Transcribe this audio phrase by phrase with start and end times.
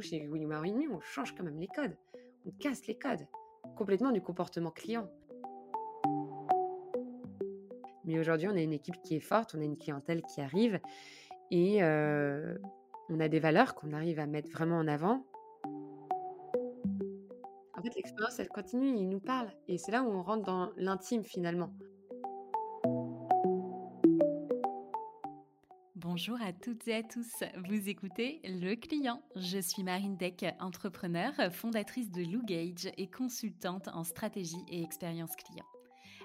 [0.00, 1.96] chez William Marini, on change quand même les codes.
[2.46, 3.26] On casse les codes
[3.76, 5.08] complètement du comportement client.
[8.04, 10.80] Mais aujourd'hui, on a une équipe qui est forte, on a une clientèle qui arrive
[11.50, 15.24] et on a des valeurs qu'on arrive à mettre vraiment en avant.
[17.76, 19.50] En fait, l'expérience, elle continue, il nous parle.
[19.68, 21.72] Et c'est là où on rentre dans l'intime finalement.
[26.12, 27.44] Bonjour à toutes et à tous.
[27.68, 29.22] Vous écoutez Le Client.
[29.36, 35.36] Je suis Marine Deck, entrepreneur, fondatrice de Lou Gage et consultante en stratégie et expérience
[35.36, 35.64] client.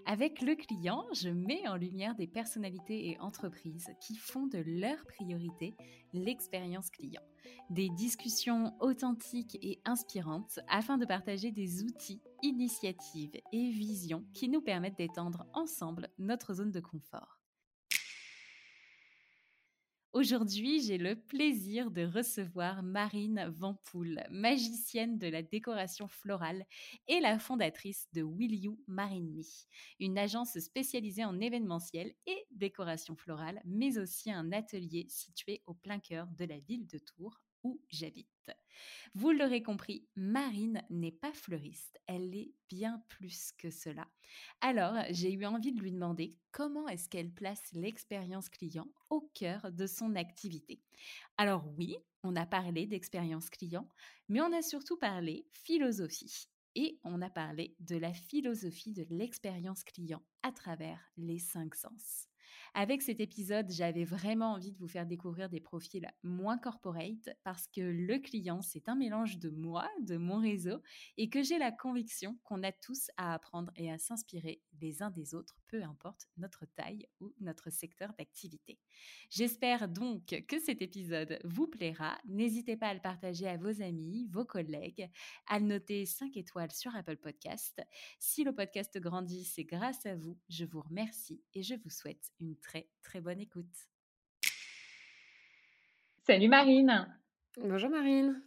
[0.07, 5.05] Avec Le Client, je mets en lumière des personnalités et entreprises qui font de leur
[5.05, 5.75] priorité
[6.13, 7.21] l'expérience client.
[7.69, 14.61] Des discussions authentiques et inspirantes afin de partager des outils, initiatives et visions qui nous
[14.61, 17.34] permettent d'étendre ensemble notre zone de confort.
[20.15, 26.65] Aujourd'hui, j'ai le plaisir de recevoir Marine Vampoul, magicienne de la décoration florale
[27.09, 29.41] et la fondatrice de Will You Marine Me,
[29.99, 35.99] une agence spécialisée en événementiel et décoration florale, mais aussi un atelier situé au plein
[35.99, 37.41] cœur de la ville de Tours
[37.89, 38.27] j'habite.
[39.13, 44.07] Vous l'aurez compris, Marine n'est pas fleuriste, elle est bien plus que cela.
[44.59, 49.71] Alors, j'ai eu envie de lui demander comment est-ce qu'elle place l'expérience client au cœur
[49.71, 50.81] de son activité.
[51.37, 53.87] Alors oui, on a parlé d'expérience client,
[54.27, 56.49] mais on a surtout parlé philosophie.
[56.77, 62.27] Et on a parlé de la philosophie de l'expérience client à travers les cinq sens.
[62.73, 67.67] Avec cet épisode, j'avais vraiment envie de vous faire découvrir des profils moins corporate parce
[67.67, 70.81] que le client, c'est un mélange de moi, de mon réseau
[71.17, 75.11] et que j'ai la conviction qu'on a tous à apprendre et à s'inspirer les uns
[75.11, 78.79] des autres, peu importe notre taille ou notre secteur d'activité.
[79.29, 82.17] J'espère donc que cet épisode vous plaira.
[82.25, 85.09] N'hésitez pas à le partager à vos amis, vos collègues,
[85.47, 87.81] à le noter 5 étoiles sur Apple Podcast.
[88.19, 90.37] Si le podcast grandit, c'est grâce à vous.
[90.49, 93.89] Je vous remercie et je vous souhaite une très très bonne écoute.
[96.25, 97.07] Salut Marine
[97.57, 98.41] Bonjour Marine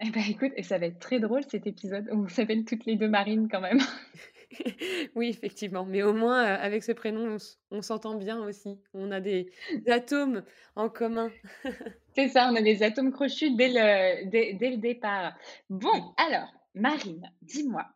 [0.00, 2.08] Eh ben écoute, et ça va être très drôle cet épisode.
[2.12, 3.80] On s'appelle toutes les deux Marine quand même.
[5.14, 5.84] oui, effectivement.
[5.84, 7.36] Mais au moins, euh, avec ce prénom,
[7.70, 8.78] on, s'entend bien aussi.
[8.92, 9.50] On a des,
[9.88, 10.44] atomes
[10.76, 11.30] en commun.
[12.14, 15.34] C'est ça, on a des atomes crochus dès le, dès le départ.
[15.68, 17.86] Bon, alors, Marine, dis-moi,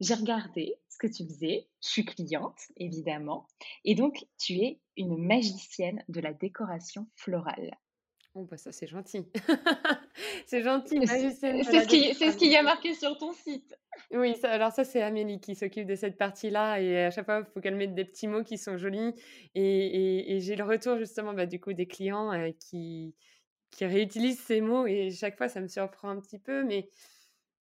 [0.00, 1.68] j'ai regardé ce que tu faisais.
[1.82, 3.46] Je suis cliente, évidemment.
[3.84, 7.76] Et donc, tu es une magicienne de la décoration florale.
[8.34, 9.26] Oh, bah ça, c'est gentil.
[10.46, 11.06] c'est gentil.
[11.06, 13.76] C'est ce, qui, ce qui y a marqué sur ton site.
[14.10, 16.80] Oui, alors ça, c'est Amélie qui s'occupe de cette partie-là.
[16.80, 19.14] Et à chaque fois, il faut qu'elle mette des petits mots qui sont jolis.
[19.54, 23.14] Et, et, j'ai le retour, justement, bah, du coup, des clients euh, qui,
[23.70, 24.86] qui réutilisent ces mots.
[24.86, 26.64] Et chaque fois, ça me surprend un petit peu.
[26.64, 26.88] Mais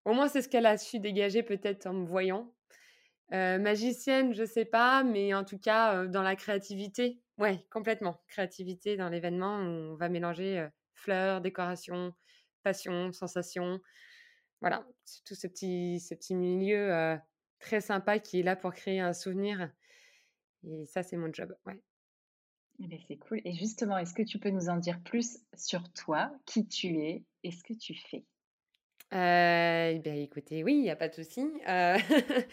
[0.05, 2.53] au moins, c'est ce qu'elle a su dégager peut-être en me voyant.
[3.31, 8.21] magicienne, je sais pas, mais en tout cas, dans la créativité, ouais, complètement.
[8.29, 12.13] Créativité dans l'événement, on va mélanger fleurs, décoration,
[12.63, 13.81] passion, sensation.
[14.61, 17.19] Voilà, c'est tout ce petit, ce petit milieu
[17.59, 19.71] très sympa qui est là pour créer un souvenir.
[20.65, 21.81] Et ça, c'est mon job, ouais.
[22.83, 23.41] Eh ben, c'est cool.
[23.45, 27.25] Et justement, est-ce que tu peux nous en dire plus sur toi, qui tu es
[27.43, 28.25] et ce que tu fais?
[29.13, 31.47] Euh, bien, écoutez, oui, il n'y a pas de souci.
[31.69, 31.99] Euh,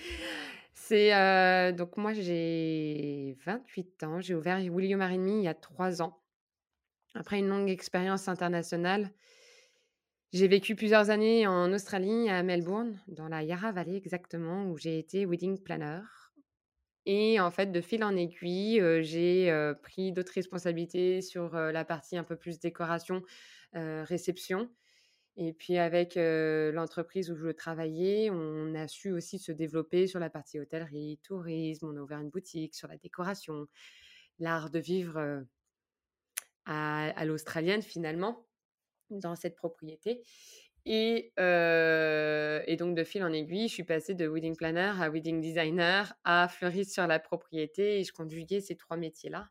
[0.74, 6.02] c'est euh, donc moi j'ai 28 ans, j'ai ouvert William Marine il y a 3
[6.02, 6.20] ans.
[7.14, 9.12] Après une longue expérience internationale,
[10.34, 15.00] j'ai vécu plusieurs années en Australie, à Melbourne, dans la Yarra Valley exactement, où j'ai
[15.00, 16.02] été wedding planner.
[17.06, 22.26] Et en fait, de fil en aiguille, j'ai pris d'autres responsabilités sur la partie un
[22.26, 23.24] peu plus décoration,
[23.74, 24.70] réception.
[25.38, 30.30] Et puis avec l'entreprise où je travaillais, on a su aussi se développer sur la
[30.30, 31.88] partie hôtellerie, tourisme.
[31.88, 33.68] On a ouvert une boutique sur la décoration,
[34.40, 35.46] l'art de vivre
[36.66, 38.47] à, l'australienne finalement
[39.10, 40.22] dans cette propriété.
[40.86, 45.42] Et, et, donc de fil en aiguille, je suis passée de wedding planner à wedding
[45.42, 49.50] designer à fleuriste sur la propriété et je conjuguais ces trois métiers-là.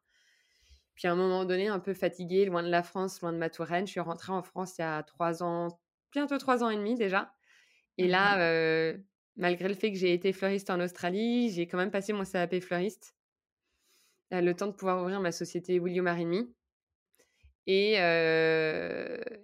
[0.94, 3.50] Puis à un moment donné, un peu fatiguée, loin de la France, loin de ma
[3.50, 5.78] Touraine, je suis rentrée en France il y a trois ans,
[6.10, 7.34] bientôt trois ans et demi déjà.
[7.98, 9.02] Et là, mmh
[9.36, 12.58] malgré le fait que j'ai été fleuriste en Australie, j'ai quand même passé mon CAP
[12.60, 13.14] fleuriste.
[14.30, 16.52] le temps de pouvoir ouvrir ma société William Marini.
[17.66, 17.94] Et,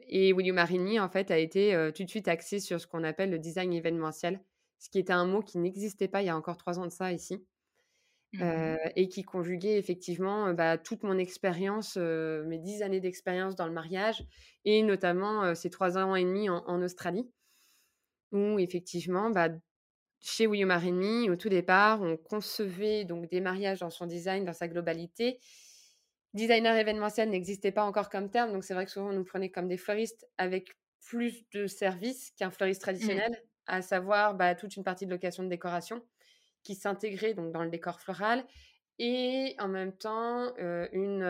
[0.08, 3.30] et William Marini, en fait, a été tout de suite axé sur ce qu'on appelle
[3.30, 4.40] le design événementiel,
[4.78, 6.92] ce qui était un mot qui n'existait pas il y a encore trois ans de
[6.92, 7.46] ça ici.
[8.34, 13.72] Mmh et qui conjuguait effectivement, bah, toute mon expérience, mes 10 années d'expérience dans le
[13.72, 14.24] mariage
[14.64, 17.30] et notamment, ces 3 ans et demi en en Australie
[18.32, 19.48] où effectivement, bah,
[20.20, 24.06] chez Will You Marry Me, au tout départ, on concevait donc des mariages dans son
[24.06, 25.40] design, dans sa globalité.
[26.34, 29.50] Designer événementiel n'existait pas encore comme terme, donc c'est vrai que souvent on nous prenait
[29.50, 32.82] comme des fleuristes avec plus de services qu'un fleuriste Mmh.
[32.82, 36.02] traditionnel, à savoir, bah, toute une partie de location de décoration
[36.62, 38.44] qui s'intégrait donc dans le décor floral
[38.98, 40.54] et en même temps,
[40.92, 41.24] une,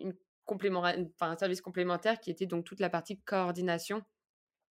[0.00, 4.02] enfin un service complémentaire qui était donc toute la partie coordination,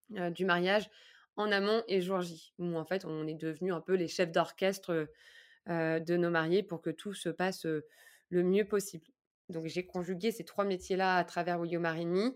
[0.09, 0.89] du mariage
[1.37, 4.31] en amont et jour J, où en fait on est devenus un peu les chefs
[4.31, 5.07] d'orchestre,
[5.67, 7.65] de nos mariés pour que tout se passe,
[8.33, 9.07] le mieux possible.
[9.49, 12.35] Donc j'ai conjugué ces 3 métiers-là à travers Will You Marry Me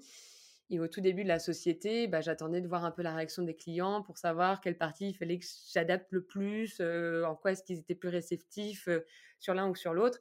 [0.69, 3.43] et au tout début de la société, bah, j'attendais de voir un peu la réaction
[3.43, 7.53] des clients pour savoir quelle partie il fallait que j'adapte le plus, heu, en quoi
[7.53, 9.05] est-ce qu'ils étaient plus réceptifs, heu,
[9.39, 10.19] sur l'un ou sur l'autre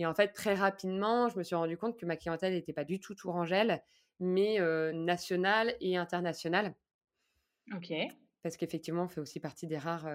[0.00, 2.84] et en fait, très rapidement, je me suis rendu compte que ma clientèle était pas
[2.84, 3.82] du tout tourangelle,
[4.20, 6.76] mais heu, nationale et internationale
[7.74, 8.18] OK.
[8.42, 10.08] parce qu'effectivement, on fait aussi partie des rares,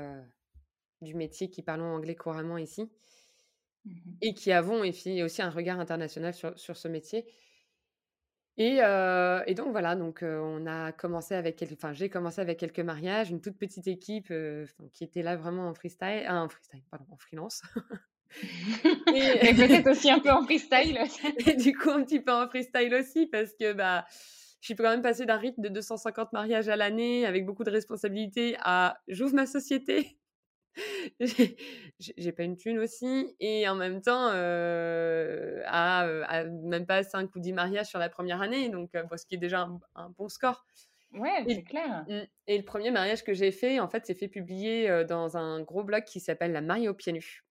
[1.02, 2.92] du métier qui parlons anglais couramment ici
[3.86, 4.18] Mmh mh.
[4.22, 7.26] et qui avons et aussi un regard international sur sur ce métier
[8.58, 12.80] et heu et donc voilà, donc on a commencé avec enfin, j'ai commencé avec quelques
[12.80, 14.32] mariages, une toute petite équipe,
[14.94, 17.62] qui était là vraiment en freestyle en freestyle, pardon, en freelance
[19.14, 21.00] et peut-être aussi un peu en freestyle?
[21.46, 24.06] et du coup, un petit peu en freestyle aussi parce que, bah,
[24.62, 27.72] je suis quand même passée d'un rythme de 250 mariages à l'année avec beaucoup de
[27.72, 30.18] responsabilités à j'ouvre ma société,
[32.00, 37.36] j'ai pas une thune aussi et en même temps, à, heu, à même pas 5
[37.36, 40.10] ou 10 mariages sur la 1re année donc bon, ce qui est déjà un un
[40.10, 40.66] bon score
[41.12, 42.08] Ouais, c'est clair.
[42.48, 45.84] et le 1er mariage que j'ai fait, en fait, s'est fait publier, dans un gros
[45.84, 47.44] blog qui s'appelle La Mariée aux pieds nus.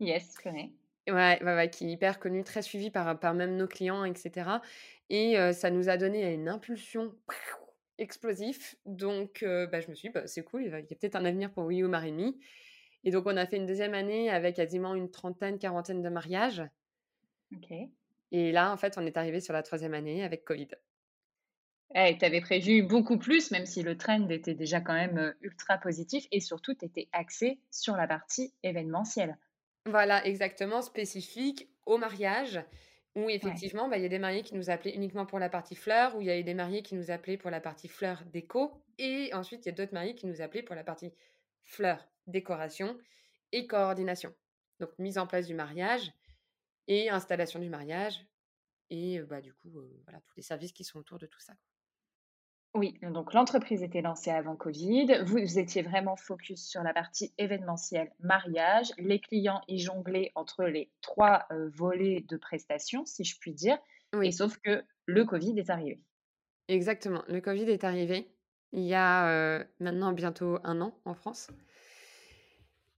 [0.00, 0.74] Yes, je connais.
[1.06, 4.14] Ouais, ouais, ouais, qui est hyper connu, très suivi par par même nos clients et
[4.16, 4.62] cetera
[5.10, 7.14] et ça nous a donné une impulsion
[7.98, 10.92] explosif donc heu, bah, je me suis dit: «Bah, c'est cool, il va il y
[10.92, 12.34] a peut-être un avenir pour Will You Marry Me»
[13.04, 16.62] et donc on a fait une 2e année avec quasiment une trentaine, quarantaine de mariages
[17.54, 17.90] OK.
[18.32, 20.68] et là, en fait, on est arrivé sur la 3e année avec covid.
[21.94, 25.34] Eh, tu avais prévu beaucoup plus, même si le trend était déjà quand même, heu,
[25.40, 29.38] ultra positif et surtout tu étais axée sur la partie événementielle.
[29.86, 32.62] Voilà, exactement, spécifique au mariage
[33.16, 33.60] où Ouais.
[33.60, 36.16] effectivement, bah, il y a des mariés qui nous appelaient uniquement pour la partie fleurs,
[36.16, 39.32] où il y avait des mariés qui nous appelaient pour la partie fleurs déco et
[39.34, 41.12] ensuite il y a d'autres mariés qui nous appelaient pour la partie
[41.62, 42.98] fleurs, décoration
[43.52, 44.34] et coordination.
[44.80, 46.12] Donc mise en place du mariage
[46.88, 48.26] et installation du mariage
[48.90, 51.40] et heu, bah, du coup, heu, voilà, tous les services qui sont autour de tout
[51.40, 51.54] ça.
[52.74, 55.20] Oui, donc l'entreprise était lancée avant covid.
[55.26, 58.92] Vous, étiez vraiment focus sur la partie événementielle, mariage.
[58.98, 63.78] Les clients, ils jonglaient entre les 3, heu, volets de prestations, si je puis dire
[64.24, 64.32] et Oui.
[64.32, 66.04] sauf que le covid est arrivé.
[66.68, 68.38] Exactement, le covid est arrivé,
[68.72, 71.48] il y a, heu, maintenant bientôt 1 an en France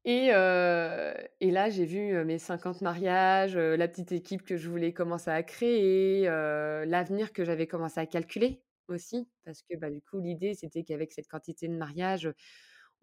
[0.05, 4.93] et heu et là, j'ai vu, mes 50 mariages, la petite équipe que je voulais
[4.93, 10.20] commencer à créer, l'avenir que j'avais commencé à calculer aussi parce que, bah, du coup,
[10.20, 12.30] l'idée, c'était qu'avec cette quantité de mariages,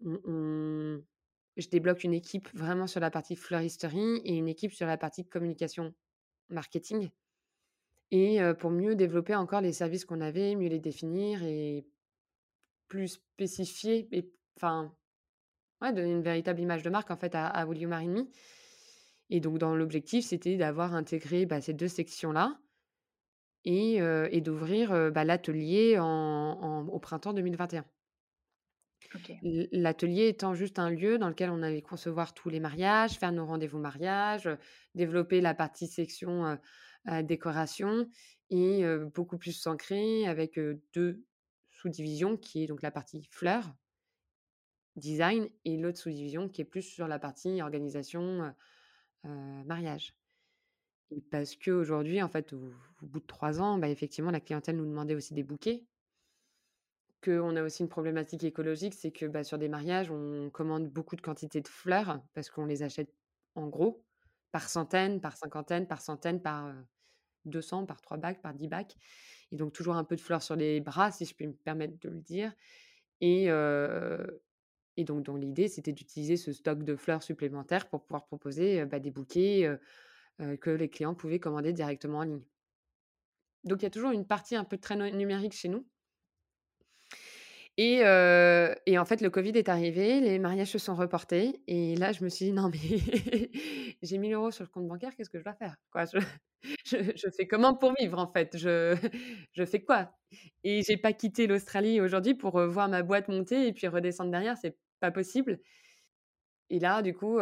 [0.04, 1.02] on
[1.56, 5.28] je débloque une équipe vraiment sur la partie fleuristerie et une équipe sur la partie
[5.28, 5.94] communication
[6.50, 7.10] marketing
[8.10, 11.86] et pour mieux développer encore les services qu'on avait, mieux les définir et
[12.88, 14.96] plus spécifier et enfin,
[15.82, 18.28] ouais, donner une véritable image de marque, en fait, à à Will Me
[19.30, 22.63] et donc dans l'objectif, c'était d'avoir intégré, bah, ces 2 sections-là
[23.64, 27.84] et d'ouvrir, bah, l'atelier en en au printemps 2021.
[29.14, 29.44] OK.
[29.44, 33.32] L l'atelier étant juste un lieu dans lequel on allait concevoir tous les mariages, faire
[33.32, 34.48] nos rendez-vous mariage,
[34.94, 36.58] développer la partie section,
[37.22, 38.08] décoration
[38.50, 41.24] et beaucoup plus s'ancrer avec, heu, 2
[41.70, 43.74] sous-divisions qui est donc la partie fleurs
[44.96, 48.54] design et l'autre sous-division qui est plus sur la partie organisation,
[49.24, 50.14] mariage
[51.30, 52.70] parce qu'aujourd'hui, en fait, au
[53.02, 55.86] bout de 3 ans, bah, effectivement, la clientèle nous demandait aussi des bouquets.
[57.22, 61.16] Qu'on a aussi une problématique écologique, c'est que, bah, sur des mariages, on commande beaucoup
[61.16, 63.14] de quantités de fleurs parce qu'on les achète
[63.54, 64.04] en gros,
[64.52, 66.74] par centaines, par cinquantaines, par centaines, par, heu,
[67.46, 68.96] 200, par 3 bacs, par 10 bacs.
[69.52, 71.98] Et donc toujours un peu de fleurs sur les bras, si je puis me permettre
[72.00, 72.54] de le dire.
[74.96, 79.10] Et donc l'idée, c'était d'utiliser ce stock de fleurs supplémentaires pour pouvoir proposer, bah, des
[79.10, 79.68] bouquets,
[80.60, 82.42] que les clients pouvaient commander directement en ligne.
[83.64, 85.86] Donc il y a toujours une partie un peu très numérique chez nous
[87.76, 91.96] Et heu et en fait, le covid est arrivé, les mariages se sont reportés et
[91.96, 92.78] là, je me suis dit: «Non mais
[94.02, 95.74] j'ai 1 000 € sur le compte bancaire, qu'est-ce que je dois faire?
[95.90, 96.18] Quoi, je
[97.16, 98.56] je fais comment pour vivre, en fait?
[98.56, 98.94] Je
[99.52, 100.12] je fais quoi?»
[100.64, 104.30] et j'ai pas quitté l'Australie aujourd'hui pour, heu, voir ma boîte monter et puis redescendre
[104.32, 105.60] derrière, c'est pas possible
[106.70, 107.38] et là, du coup,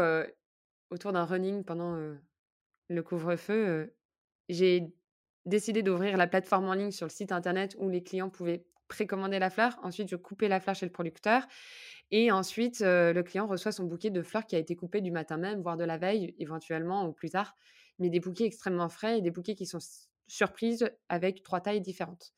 [0.90, 1.96] autour d'un running pendant,
[2.94, 3.94] le couvre-feu,
[4.48, 4.94] j'ai
[5.44, 9.38] décidé d'ouvrir la plateforme en ligne sur le site internet où les clients pouvaient précommander
[9.38, 9.78] la fleur.
[9.82, 11.46] Ensuite, je coupais la fleur chez le producteur
[12.10, 15.38] et ensuite, le client reçoit son bouquet de fleurs qui a été coupé du matin
[15.38, 17.56] même, voire de la veille éventuellement ou plus tard,
[17.98, 19.78] mais des bouquets extrêmement frais et des bouquets qui sont
[20.26, 22.32] surprises avec 3 tailles différentes.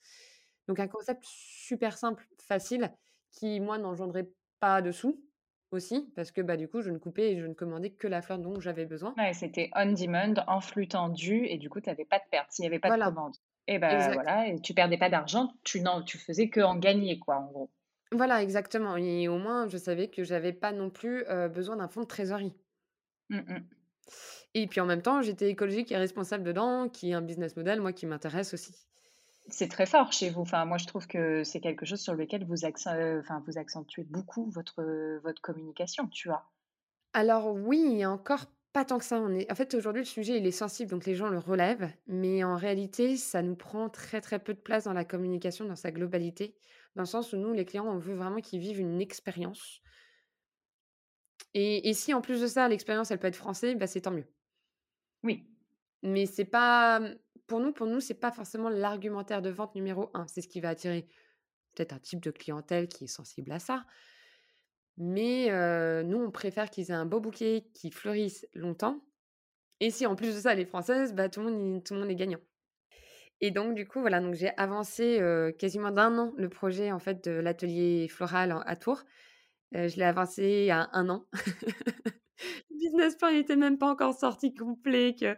[0.69, 2.93] Donc un concept super simple, facile,
[3.33, 4.31] qui moi n'engendrait
[4.61, 5.21] pas de sous
[5.75, 8.23] aussi parce que, bah, du coup, je ne coupais et je ne commandais que la
[8.23, 9.15] fleur dont j'avais besoin.
[9.19, 12.51] Ouais, c'était on demand, en flux tendu et du coup, tu avais pas de perte
[12.51, 13.35] s'il y avait pas de commande
[13.67, 14.15] et bah, exact.
[14.15, 17.71] voilà et tu perdais pas d'argent, tu n'en tu faisais qu'en gagner, quoi, en gros.
[18.13, 22.03] Voilà, exactement et au moins, je savais que j'avais pas non plus, besoin d'un fonds
[22.03, 22.55] de trésorerie.
[23.31, 23.69] Mmh mh.
[24.55, 27.81] Et puis en même temps, j'étais écologique et responsable dedans, qui est un business model,
[27.81, 28.73] moi, qui m'intéresse aussi.
[29.49, 30.43] C'est très fort chez vous.
[30.43, 34.51] Enfin, moi, je trouve que c'est quelque chose sur lequel vous enfin, vous accentuez beaucoup
[34.51, 36.53] votre, heu, votre communication, tu vois?
[37.13, 39.21] Alors oui encore pas tant que ça.
[39.21, 41.91] On est en fait, aujourd'hui, le sujet, il est sensible, donc les gens le relèvent,
[42.09, 45.77] mais en réalité, ça nous prend très, très peu de place dans la communication dans
[45.77, 46.57] sa globalité.
[46.97, 49.81] Dans le sens où nous, les clients, on veut vraiment qu'ils vivent une expérience
[51.55, 54.11] et et si en plus de ça, l'expérience, elle peut être français, bah, c'est tant
[54.11, 54.27] mieux.
[55.23, 55.54] Oui.
[56.05, 57.17] Mais c'est pas, mmh,
[57.49, 60.29] pour nous pour nous, c'est pas forcément l'argumentaire de vente numéro 1.
[60.29, 61.09] C'est ce qui va attirer
[61.75, 63.85] peut-être un type de clientèle qui est sensible à ça.
[64.97, 65.49] Mais
[66.05, 69.03] nous, on préfère qu'ils aient un beau bouquet qui fleurisse longtemps
[69.81, 72.01] et si en plus de ça, elle est française, bah, tout le monde tout le
[72.01, 72.41] monde est gagnant.
[73.41, 75.21] Et donc du coup, voilà, donc j'ai avancé,
[75.59, 79.03] quasiment d'1 an le projet, en fait, de l'atelier floral à Tours.
[79.73, 81.27] Je l'ai avancé à 1 an.
[82.71, 85.37] Le business plan, il était même pas encore sorti complet que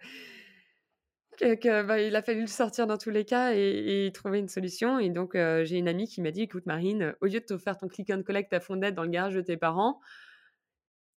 [1.37, 4.39] que que, bah, il a fallu le sortir dans tous les cas et et trouver
[4.39, 7.27] une solution et donc heu, j'ai une amie qui m'a dit: «Écoute Marine, heu, au
[7.27, 9.57] lieu de te faire ton click and collect à fond dans le garage de tes
[9.57, 10.01] parents»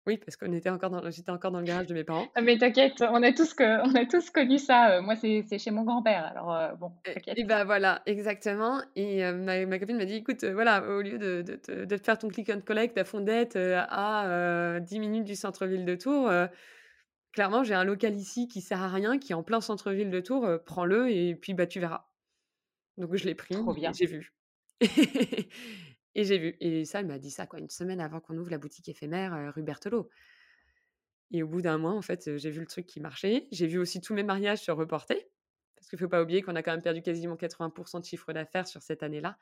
[0.07, 2.33] oui, parce qu'on était encore dans j'étais encore dans le garage de mes parents.
[2.35, 5.71] Ah mais t'inquiète, on a tous que on a tous connu ça, moi, c'est chez
[5.71, 7.41] mon grand-père, alors bon, Et t'inquiète.
[7.41, 11.43] et bah, voilà, exactement et ma ma copine m'a dit: «Écoute, voilà, au lieu de
[11.43, 14.27] de te de faire ton click and collect à Fondettes, heu, à,
[14.79, 16.29] heu, 10 minutes du centre-ville de Tours,
[17.37, 20.21] clairement, j'ai un local ici qui sert à rien, qui est en plein centre-ville de
[20.21, 22.09] Tours, heu, prends-le et puis, bah, tu verras».
[22.99, 23.57] Donc je l'ai pris
[23.91, 24.33] j'ai vu
[26.17, 28.51] et j'ai vu et ça, elle m'a dit ça quoi, 1 semaine avant qu'on ouvre
[28.51, 30.11] la boutique éphémère, heu, rue Berthelot.
[31.33, 33.49] Et au bout d'1 mois, en fait, heu, j'ai vu le truc qui marchait.
[33.51, 35.29] J'ai vu aussi tous mes mariages se reporter,
[35.77, 38.33] parce qu'il faut pas oublier qu'on a quand même perdu quasiment 80 % de chiffre
[38.33, 39.39] d'affaires sur cette année-là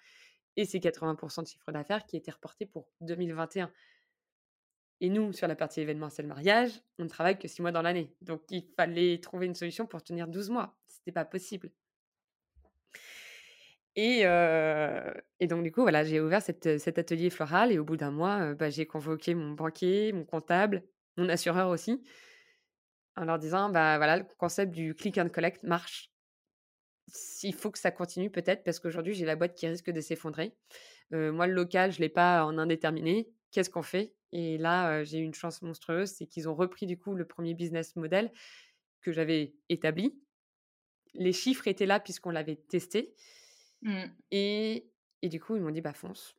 [0.57, 3.73] et c'est 80 % de chiffre d'affaires qui étaient reportés pour 2021.
[5.01, 8.15] Et nous, sur la partie événementiel mariage, on ne travaille que 6 mois dans l'année.
[8.23, 10.79] Donc il fallait trouver une solution pour tenir 12 mois.
[10.87, 11.71] C'était pas possible.
[13.97, 17.85] Et heu et donc du coup, voilà, j'ai ouvert heu, cet atelier floral et au
[17.85, 20.83] bout d'1 mois, heu, bah, j'ai convoqué mon banquier, mon comptable,
[21.17, 22.05] mon assureur aussi
[23.17, 26.11] en leur disant: «Bah, voilà, le concept du click and collect marche.
[27.09, 30.57] S'il faut que ça continue peut-être parce qu'aujourd'hui, j'ai la boîte qui risque de s'effondrer.
[31.13, 33.31] Moi, le local, je l'ai pas en indéterminé.
[33.53, 36.99] Qu'est-ce qu'on fait?» Et là, j'ai eu une chance monstrueuse, c'est qu'ils ont repris du
[36.99, 38.33] coup le 1er business model
[39.03, 40.23] que j'avais établi.
[41.15, 43.15] Les chiffres étaient là puisqu'on l'avait testé
[43.83, 44.15] Mmh.
[44.31, 44.91] et
[45.23, 46.37] et du coup, ils m'ont dit: «Bah, fonce»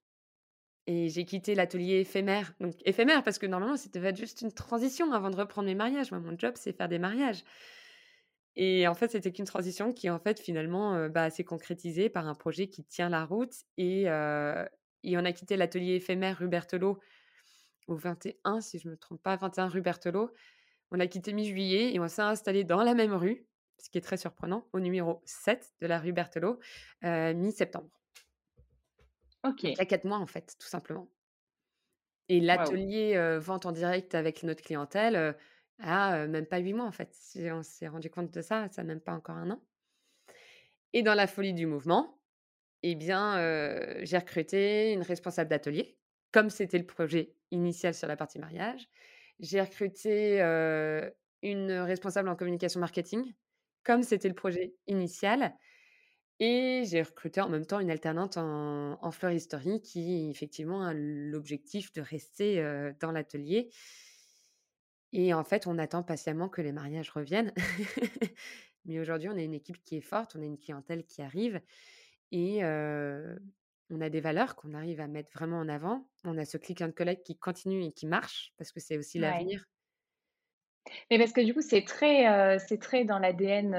[0.87, 5.29] et j'ai quitté l'atelier éphémère, donc éphémère parce que normalement, être juste une transition avant
[5.31, 6.11] de reprendre mes mariages.
[6.11, 7.43] Moi, mon job, c'est faire des mariages
[8.57, 12.35] et en fait, c'était qu'une transition qui, en fait, finalement, bah, s'est concrétisée par un
[12.35, 14.03] projet qui tient la route et
[15.07, 16.99] et on a quitté l'atelier éphémère rue Berthelot
[17.87, 20.31] au 21, si je me trompe pas, 21 rue Berthelot.
[20.91, 23.47] On l'a quitté mi-juillet et on s'est installés dans la même rue,
[23.79, 26.59] ce qui est très surprenant, au numéro 7 de la rue Berthelot,
[27.05, 27.91] heu, mi-septembre.
[29.63, 29.83] Donc il y OK.
[29.83, 31.09] a 4 mois, en fait, tout simplement.
[32.29, 35.35] Et l'atelier, heu, vente en direct avec notre clientèle, heu,
[35.79, 37.09] a, heu, même pas 8 mois, en fait.
[37.13, 39.61] C'est on s'est rendu compte de ça, ça a même pas encore 1 an.
[40.93, 42.21] Et dans la folie du mouvement
[42.83, 43.37] et bien,
[44.03, 45.99] j'ai recruté une responsable d'atelier,
[46.31, 48.87] comme c'était le projet initial sur la partie mariage.
[49.39, 50.39] J'ai recruté,
[51.41, 53.33] une responsable en communication marketing,
[53.83, 55.53] comme c'était le projet initial
[56.39, 61.93] et j'ai recruté en même temps une alternante en en floristerie qui effectivement a l'objectif
[61.93, 62.61] de rester,
[62.99, 63.69] dans l'atelier
[65.17, 67.53] et en fait, on attend patiemment que les mariages reviennent.
[68.85, 71.61] Mais aujourd'hui, on a une équipe qui est forte, on a une clientèle qui arrive
[72.33, 72.59] et
[73.91, 76.09] On a des valeurs qu'on arrive à mettre vraiment en avant.
[76.23, 79.17] On a ce click and collect qui continue et qui marche parce que c'est aussi
[79.17, 79.45] Ouais.
[79.45, 79.65] l'avenir.
[81.11, 83.75] Mais parce que du coup, c'est très, c'est très dans l'ADN,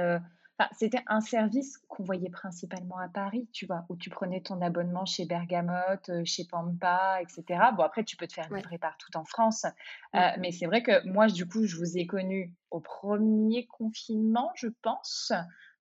[0.58, 3.84] enfin, c'était un service qu'on voyait principalement à Paris, tu vois?
[3.88, 7.72] Où tu prenais ton abonnement chez Bergamote, chez Pampa, et cetera.
[7.72, 8.66] Bon, après, tu peux te faire Ouais.
[8.66, 9.66] livrer partout en France,
[10.12, 10.36] Mmh.
[10.38, 14.68] mais c'est vrai que moi, du coup, je vous ai connus au 1er confinement, je
[14.82, 15.32] pense,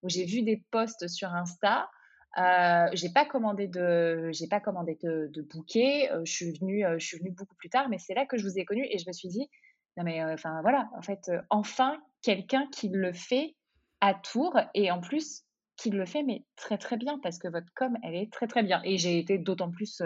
[0.01, 1.89] où j'ai vu des posts sur Insta.
[2.37, 6.99] Heu, j'ai pas commandé de j'ai pas commandé de bouquet, heu, je suis venue, heu,
[6.99, 8.97] je suis venue beaucoup plus tard, mais c'est là que je vous ai connus et
[8.97, 9.49] je me suis dit:
[9.97, 13.55] «Non mais, enfin voilà, en fait, enfin quelqu'un qui le fait
[14.01, 15.43] à Tours et en plus
[15.77, 18.63] qui le fait mais très, très bien parce que votre com, elle est très, très
[18.63, 20.01] bien» et j'ai été d'autant plus,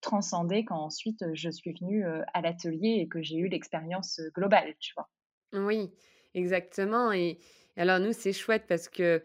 [0.00, 4.92] transcendée quand ensuite, je suis venue, à l'atelier et que j'ai eu l'expérience, globale, tu
[4.96, 5.08] vois?
[5.52, 5.92] Oui,
[6.34, 7.38] exactement et
[7.76, 9.22] alors nous, c'est chouette parce que,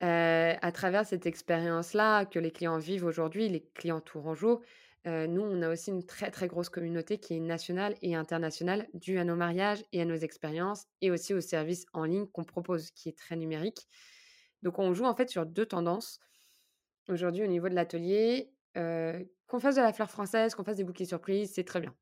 [0.00, 4.62] à travers cette expérience-là que les clients vivent aujourd'hui, les clients tourangeaux,
[5.06, 8.88] heu, nous, on a aussi une très, très grosse communauté qui est nationale et internationale
[8.94, 12.44] due à nos mariages et à nos expériences et aussi aux services en ligne qu'on
[12.44, 13.86] propose, qui est très numérique.
[14.62, 16.20] Donc on joue en fait sur 2 tendances.
[17.08, 21.06] Aujourd'hui, au niveau de l'atelier, qu'on fasse de la fleur française, qu'on fasse des bouquets
[21.06, 21.94] surprises, c'est très bien.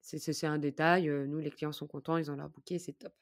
[0.00, 3.14] C'est un détail, nous, les clients sont contents, ils ont leur bouquet, c'est top.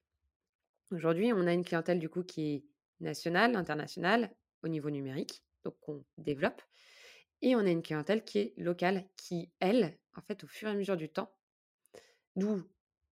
[0.91, 2.65] Aujourd'hui, on a une clientèle du coup qui est
[3.01, 6.63] nationale, internationale, au niveau numérique, donc on développe
[7.43, 10.73] et on a une clientèle qui est locale, qui elle, en fait, au fur et
[10.73, 11.33] à mesure du temps
[12.37, 12.63] d'où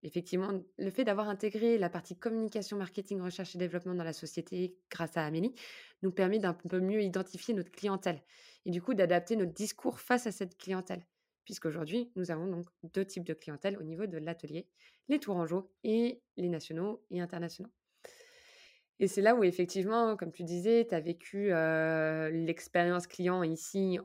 [0.03, 4.77] effectivement le fait d'avoir intégré la partie communication, marketing, recherche et développement dans la société
[4.91, 5.55] grâce à Amélie,
[6.03, 8.23] nous permet d'un peu mieux identifier notre clientèle
[8.65, 11.07] et du coup d'adapter notre discours face à cette clientèle.
[11.45, 14.69] Puisqu'aujourd'hui, nous avons donc 2 types de clientèle au niveau de l'atelier,
[15.09, 17.71] les tourangeaux et les nationaux et internationaux.
[18.99, 21.49] Et c'est là où effectivement, comme tu disais, tu as vécu,
[22.45, 23.99] l'expérience client ici,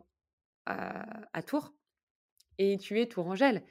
[0.65, 1.73] à Tours
[2.57, 3.63] et tu es tourangelle.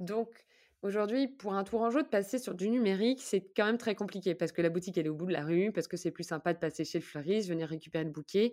[0.00, 0.46] Donc
[0.82, 4.52] aujourd'hui, pour un tourangeau de passer sur du numérique, c'est quand même très compliqué parce
[4.52, 6.54] que la boutique, elle est au bout de la rue, parce que c'est plus sympa
[6.54, 8.52] de passer chez le fleuriste, venir récupérer le bouquet,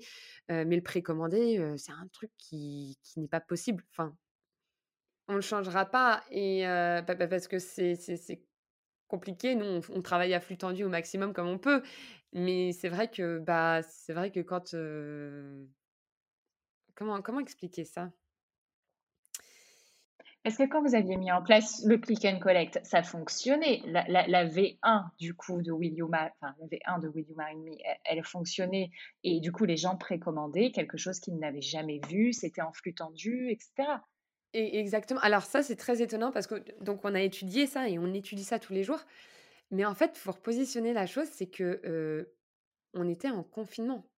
[0.50, 3.84] mais le précommander, c'est un truc qui qui n'est pas possible.
[3.92, 4.16] Enfin
[5.28, 6.64] on le changera pas et
[7.08, 8.44] parce que c'est
[9.08, 9.56] compliqué.
[9.56, 11.82] Nous, on travaille à flux tendu au maximum comme on peut,
[12.36, 14.76] mais c'est vrai que, bah, c'est vrai que quand,
[16.96, 18.12] comment comment expliquer ça?
[20.44, 23.82] Est-ce que quand vous aviez mis en place le click and collect, ça fonctionnait?
[23.88, 27.26] La la la V1 du coup de Will You Ma enfin la V1 de Will
[27.28, 28.92] You Marry Me, elle elle fonctionnait
[29.24, 32.94] et du coup les gens précommandaient quelque chose qu'ils n'avaient jamais vu, c'était en flux
[32.94, 34.04] tendu et cetera?
[34.56, 35.20] E exactement.
[35.22, 38.44] Alors ça, c'est très étonnant parce que donc on a étudié ça et on étudie
[38.44, 39.02] ça tous les jours,
[39.72, 42.32] mais en fait, faut repositionner la chose, c'est que,
[42.94, 44.10] on était en confinement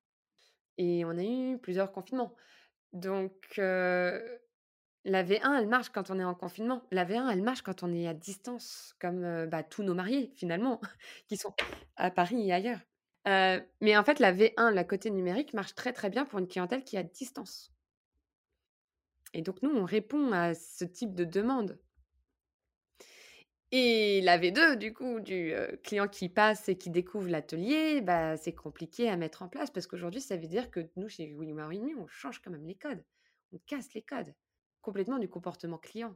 [0.78, 2.36] et on a eu plusieurs confinements.
[2.94, 6.84] Donc la V1, elle marche quand on est en confinement.
[6.92, 10.80] La V1, elle marche quand on est à distance comme, bah, tous nos mariés finalement
[11.28, 11.54] qui sont
[11.96, 12.80] à Paris et ailleurs.
[13.26, 16.84] Mais en fait, la V1, la côté numérique marche très, très bien pour une clientèle
[16.84, 17.74] qui est à distance.
[19.34, 21.80] Et donc nous, on répond à ce type de demande.
[23.72, 25.54] Et la V2 du coup du,
[25.84, 29.88] client qui passe et qui découvre l'atelier, bah, c'est compliqué à mettre en place parce
[29.88, 32.66] qu'aujourd'hui, ça veut dire que nous, chez Will You Marry Me, on change quand même
[32.66, 33.04] les codes.
[33.52, 34.34] On casse les codes,
[34.82, 36.16] complètement du comportement client.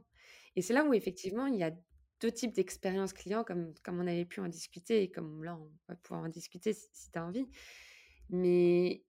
[0.56, 1.72] Et c'est là où effectivement, il y a
[2.20, 5.70] 2 types d'expériences clients comme comme on avait pu en discuter et comme là, on
[5.88, 7.46] va pouvoir en discuter si si tu as envie.
[8.30, 9.04] Mais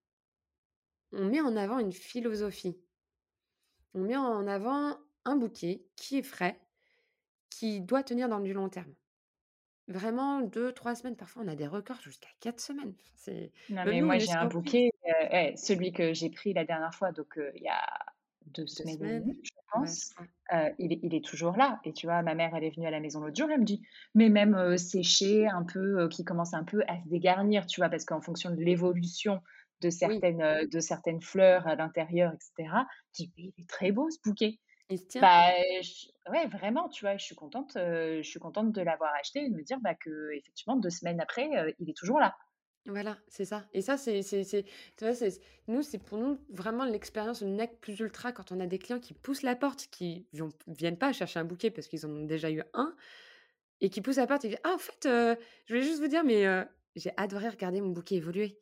[1.14, 2.78] on met en avant une philosophie.
[3.94, 6.60] On met en avant un bouquet qui est frais,
[7.56, 8.94] qui doit tenir dans du long terme.
[9.90, 12.96] Vraiment 2-3 semaines, parfois on a des records jusqu'à 4 semaines.
[13.16, 16.66] C'est Non mais nous, moi j'ai un bouquet, heu, eh, celui que j'ai pris la
[16.66, 17.82] dernière fois, donc il y a
[18.46, 19.26] 2 2 semaines et semaines?
[19.26, 20.16] 1/2, je pense,
[20.80, 22.92] il est il est toujours là et tu vois, ma mère, elle est venue à
[22.92, 23.82] la maison l'autre jour, elle me dit:
[24.16, 27.90] «Mais même, séché un peu, qui commence un peu à se dégarnir», tu vois?
[27.90, 29.42] Parce qu'en fonction de l'évolution
[29.82, 32.86] de certaines, de certaines fleurs à l'intérieur et cetera,
[33.18, 34.60] je dis: «Mais il est très beau ce bouquet».
[34.90, 35.30] Il se tient.
[35.30, 35.52] Bah,
[36.32, 37.18] ouais vraiment, tu vois?
[37.18, 40.76] Je suis contente, je suis contente de l'avoir acheté et de me dire, bah, qu'effectivement
[40.76, 42.36] 2 semaines après, il est toujours là.
[42.86, 43.66] Voilà, c'est ça.
[43.72, 44.64] Et ça, c'est c'est c'est
[44.98, 48.68] tu vois, c'est nous, c'est pour nous vraiment l'expérience nec plus ultra quand on a
[48.68, 52.06] des clients qui poussent la porte, qui viont viennent pas chercher un bouquet parce qu'ils
[52.06, 52.94] en ont déjà eu 1
[53.82, 56.24] et qui poussent la porte et qui: «Ah au fait, je voulais juste vous dire,
[56.26, 56.46] mais
[56.98, 58.62] j'ai adoré regarder mon bouquet évoluer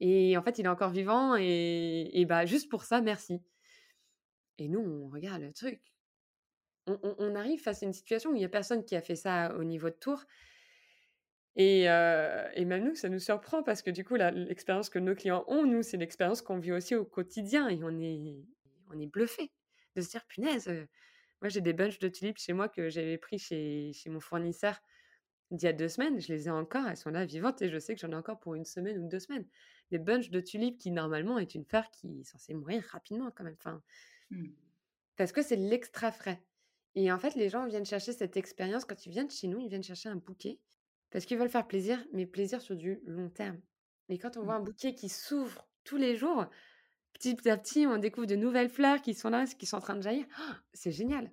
[0.00, 3.42] et en fait, il est encore vivant et et bah, juste pour ça, merci».
[4.58, 5.80] Et nous, on regarde le truc.
[6.86, 9.54] On arrive face à une situation où il y a personne qui a fait ça
[9.56, 10.24] au niveau de Tours
[11.56, 15.44] et et même nous, ça nous surprend parce que du coup, l'expérience que nos clients
[15.48, 18.44] ont, nous, c'est l'expérience qu'on vit aussi au quotidien et on est
[18.90, 19.52] on est bluffé
[19.96, 20.68] de se dire: «Punaise,
[21.42, 24.80] moi j'ai des bunches de tulipes chez moi que j'avais pris chez mon fournisseur
[25.52, 27.78] d'il y a 2 semaines, je les ai encore, elles sont là vivantes et je
[27.78, 29.46] sais que j'en ai encore pour une semaine ou 2 semaines».
[29.92, 33.44] Des bunches de tulipes qui normalement est une fleur qui est censée mourir rapidement quand
[33.44, 33.56] même,
[34.30, 34.46] Mmh.
[35.16, 36.42] parce que c'est l'extra frais
[36.98, 39.68] et en fait, les gens viennent chercher cette expérience quand ils viennent chez nous, ils
[39.68, 40.60] viennent chercher un bouquet
[41.10, 43.60] parce qu'ils veulent faire plaisir, mais plaisir sur du long terme
[44.08, 44.56] et quand on voit Mmh.
[44.56, 46.46] un bouquet qui s'ouvre tous les jours,
[47.14, 49.96] petit à petit, on découvre de nouvelles fleurs qui sont là, qui sont en train
[49.96, 50.26] de jaillir.
[50.74, 51.32] C'est génial!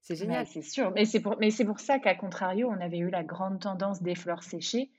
[0.00, 0.46] C'est Mais génial!
[0.46, 3.22] c'est sûr, mais c'est pour mais c'est pour ça qu'à contrario, on avait eu la
[3.24, 4.90] grande tendance des fleurs séchées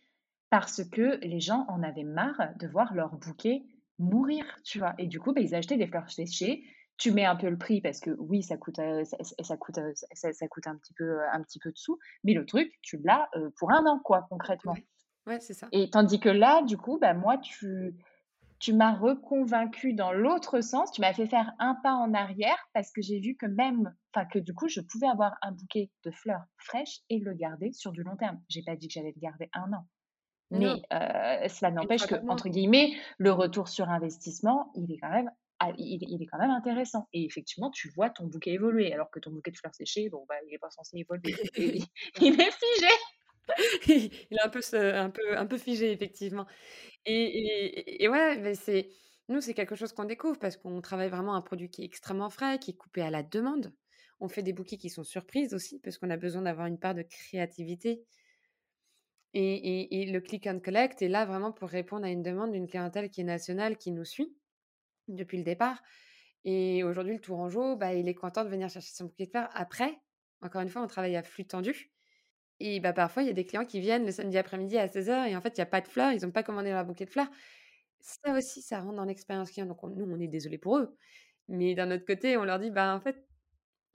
[0.49, 3.63] parce que les gens en avaient marre de voir leur bouquet
[3.99, 4.93] mourir, tu vois?
[4.97, 6.63] Et du coup, bah, ils achetaient des fleurs séchées.
[6.97, 9.91] Tu mets un peu le prix parce que oui, ça coûte, heu, ça coûte, heu,
[10.13, 12.97] ça ça coûte un petit peu, un petit peu de sous, mais le truc, tu
[13.03, 14.77] l'as, heu, pour un an, quoi, concrètement.
[14.77, 14.85] Ouais,
[15.27, 15.71] ouais, c'est ça.
[15.71, 17.95] Et tandis que là, du coup, bah, moi, tu
[18.59, 20.91] tu m'as reconvaincue dans l'autre sens.
[20.91, 24.25] Tu m'as fait faire un pas en arrière parce que j'ai vu que même enfin,
[24.27, 27.91] que du coup, je pouvais avoir un bouquet de fleurs fraîches et le garder sur
[27.91, 28.41] du long terme.
[28.49, 29.87] J'ai pas dit que j'allais le garder un an,
[30.57, 35.71] mais cela n'empêche que entre guillemets, «le retour sur investissement», il est quand même ah,
[35.77, 39.09] il est il est quand même intéressant et effectivement, tu vois ton bouquet évoluer alors
[39.09, 41.33] que ton bouquet de fleurs séchées, bon, bah, il est pas censé évoluer.
[41.57, 41.83] Il est
[42.21, 42.93] il est figé!
[44.29, 46.45] Il est un peu un peu un peu figé effectivement
[47.05, 48.89] et et et ouais, mais c'est
[49.27, 52.29] nous, c'est quelque chose qu'on découvre parce qu'on travaille vraiment un produit qui est extrêmement
[52.29, 53.73] frais, qui est coupé à la demande.
[54.19, 56.93] On fait des bouquets qui sont surprises aussi parce qu'on a besoin d'avoir une part
[56.93, 58.03] de créativité
[59.35, 63.09] et le click and collect est là vraiment pour répondre à une demande d'une clientèle
[63.11, 64.35] qui est nationale, qui nous suit
[65.07, 65.81] depuis le départ
[66.45, 69.49] et aujourd'hui, le tourangeau, bah, il est content de venir chercher son bouquet de fleurs.
[69.53, 69.99] Après,
[70.41, 71.91] encore une fois, on travaille à flux tendu
[72.59, 75.25] et bah, parfois, il y a des clients qui viennent le samedi après-midi à 16:00
[75.27, 77.05] et en fait, il y a pas de fleurs, ils ont pas commandé leur bouquet
[77.05, 77.29] de fleurs.
[78.01, 80.97] Ça aussi, ça rentre dans l'expérience client, donc on nous, on est désolé pour eux,
[81.49, 83.24] mais d'un autre côté, on leur dit: «Bah, en fait,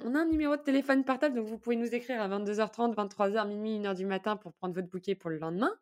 [0.04, 3.48] on a un numéro de téléphone portable, donc vous pouvez nous écrire à 22:30-23:00, 00:00,
[3.48, 5.72] 01:00 du matin pour prendre votre bouquet pour le lendemain».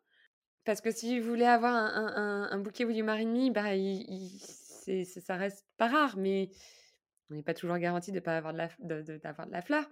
[0.65, 3.51] Parce que si vous voulez avoir un un un un bouquet Will You Marry Me,
[3.51, 6.49] bah, il c'est ça reste pas rare, mais
[7.29, 8.69] on n'est pas toujours garanti de pas avoir de la
[9.19, 9.89] d'avoir de la fleur.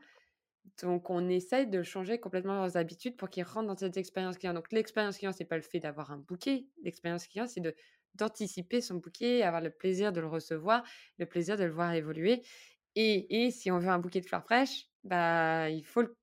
[0.82, 4.54] Donc on essaye de changer complètement leurs habitudes pour qu'ils rentrent dans cette expérience client.
[4.54, 6.68] Donc l'expérience client, c'est pas le fait d'avoir un bouquet.
[6.84, 7.62] L'expérience client, c'est
[8.16, 10.84] d'anticiper son bouquet, avoir le plaisir de le recevoir,
[11.20, 12.44] le plaisir de le voir évoluer
[13.02, 16.18] et et si on veut un bouquet de fleurs fraîches, bah, il faut le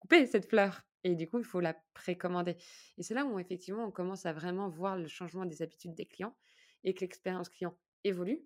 [0.00, 2.56] couper cette fleur et du coup, il faut la précommander
[2.98, 6.06] et c'est là où effectivement, on commence à vraiment voir le changement des habitudes des
[6.06, 6.36] clients
[6.84, 8.44] et que l'expérience client évolue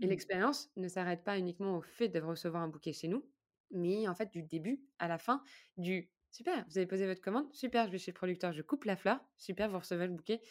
[0.00, 0.08] et Mmh.
[0.08, 3.30] l'expérience ne s'arrête pas uniquement au fait de recevoir un bouquet chez nous,
[3.70, 5.42] mais en fait, du début à la fin,
[5.76, 8.84] du: «Super, vous avez posé votre commande, super, je vais chez le producteur, je coupe
[8.84, 10.42] la fleur, super, vous recevez le bouquet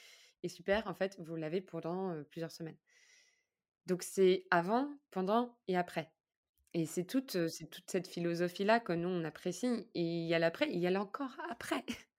[0.43, 2.77] et super, en fait, vous l'avez pendant, plusieurs semaines».
[3.85, 6.13] Donc c'est avant, pendant et après
[6.73, 10.34] et c'est toute, heu, c'est toute cette philosophie-là que nous, on apprécie et il y
[10.34, 11.86] a l'après, il y a l'encore après.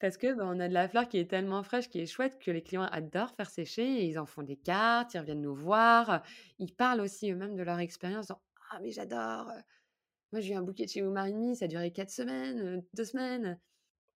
[0.00, 2.38] Parce que, bah, on a de la fleur qui est tellement fraîche, qui est chouette,
[2.40, 5.54] que les clients adorent faire sécher et ils en font des cartes, ils reviennent nous
[5.54, 6.22] voir,
[6.58, 9.46] ils parlent aussi eux-mêmes de leur expérience en: «Ah mais j'adore,
[10.32, 13.04] moi j'ai eu un bouquet de chez Me, ça a duré 4 semaines, heu, 2
[13.06, 13.60] semaines».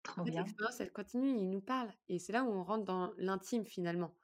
[0.07, 2.85] En Trop fait, l'expérience, elle continue, ils nous parlent et c'est là où on rentre
[2.85, 4.15] dans l'intime finalement.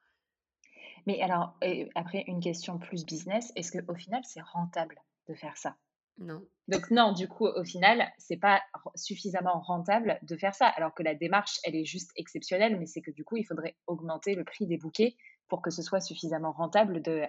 [1.06, 4.96] Mais alors et après une question plus business, est-ce qu'au final, c'est rentable
[5.28, 5.76] de faire ça?
[6.18, 6.46] Non.
[6.68, 8.62] Donc non, du coup, au final, c'est pas
[8.94, 13.02] suffisamment rentable de faire ça, alors que la démarche, elle est juste exceptionnelle, mais c'est
[13.02, 15.16] que du coup, il faudrait augmenter le prix des bouquets
[15.48, 17.22] pour que ce soit suffisamment rentable de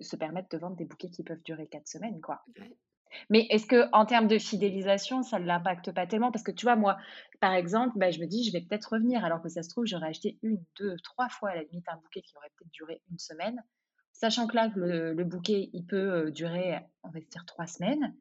[0.00, 2.42] se permettre de vendre des bouquets qui peuvent durer 4 semaines, quoi.
[2.58, 2.76] Ouais.
[3.30, 6.30] Mais est-ce qu'en termes de fidélisation, ça ne l'impacte pas tellement?
[6.32, 6.96] Parce que tu vois, moi,
[7.40, 9.86] par exemple, bah, je me dis: «Je vais peut-être revenir», alors que ça se trouve,
[9.86, 13.62] j'aurais acheté 1-2-3 fois à la limite un bouquet qui aurait peut-être duré 1 semaine.
[14.12, 18.14] Sachant que là, le bouquet, il peut, heu, durer, on va dire 3 semaines.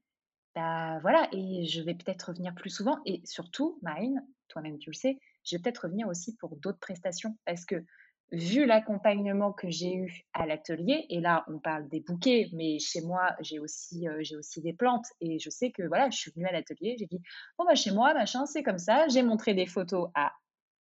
[0.56, 4.96] Bah, voilà et je vais peut-être revenir plus souvent et surtout, Marine, toi-même tu le
[4.96, 7.86] sais, je vais peut-être revenir aussi pour d'autres prestations parce que
[8.32, 13.02] vu l'accompagnement que j'ai eu à l'atelier et là, on parle des bouquets, mais chez
[13.02, 16.32] moi, j'ai aussi, heu, j'ai aussi des plantes et je sais que, voilà, je suis
[16.32, 17.22] venue à l'atelier, j'ai dit:
[17.58, 19.08] «Bon, bah, chez moi, machin, c'est comme ça».
[19.10, 20.32] J'ai montré des photos à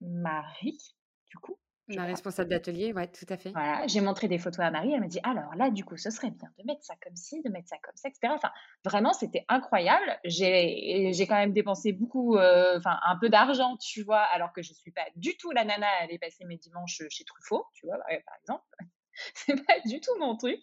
[0.02, 0.96] Marie,
[1.28, 2.06] du coup, Ma crois.
[2.06, 3.58] responsable d'atelier, ouais, tout à fait.
[3.58, 6.10] Voilà, j'ai montré des photos à Marie, elle m'a dit: «Alors là, du coup, ce
[6.10, 8.36] serait bien de mettre ça comme ci, de mettre ça comme ça» et cetera.
[8.36, 8.52] Enfin,
[8.84, 10.20] vraiment, c'était incroyable.
[10.26, 14.20] J'ai quand même dépensé beaucoup, heu, enfin, un peu d'argent, tu vois?
[14.24, 17.24] Alors que je suis pas du tout la nana à aller passer mes dimanches, chez
[17.24, 17.98] Truffaut, tu vois?
[18.00, 18.64] Par exemple.
[19.36, 20.60] C'est pas du tout mon truc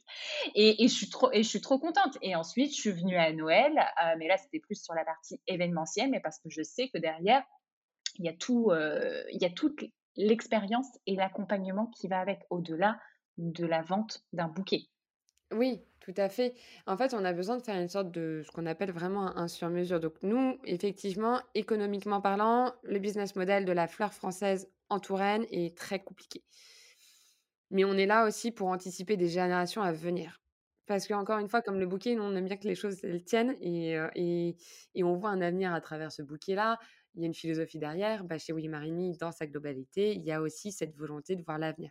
[0.54, 3.16] et et je suis trop et je suis trop contente et ensuite, je suis venue
[3.16, 6.62] à Noël, heu, mais là, c'était plus sur la partie événementielle, mais parce que je
[6.62, 7.44] sais que derrière,
[8.18, 9.80] il y a tout, heu, il y a toute
[10.16, 12.98] l'expérience et l'accompagnement qui va avec, au-delà
[13.38, 14.88] de la vente d'un bouquet.
[15.52, 16.54] Oui, tout à fait.
[16.86, 19.42] En fait, on a besoin de faire une sorte de ce qu'on appelle vraiment un
[19.44, 20.00] un sur mesure.
[20.00, 25.76] Donc nous, effectivement, économiquement parlant, le business model de la fleur française en Touraine est
[25.76, 26.42] très compliqué.
[27.70, 30.41] Mais on est là aussi pour anticiper des générations à venir.
[30.86, 33.24] Parce qu'encore une fois, comme le bouquet, nous, on aime bien que les choses, elles
[33.24, 34.56] tiennent et et
[34.94, 36.78] et on voit un avenir à travers ce bouquet-là.
[37.14, 38.24] Il y a une philosophie derrière.
[38.24, 41.58] Bah, chez Willy Marigny, dans sa globalité, il y a aussi cette volonté de voir
[41.58, 41.90] l'avenir.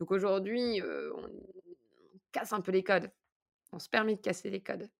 [0.00, 1.26] Donc aujourd'hui, on
[2.14, 3.10] on casse un peu les codes.
[3.72, 4.90] On se permet de casser les codes.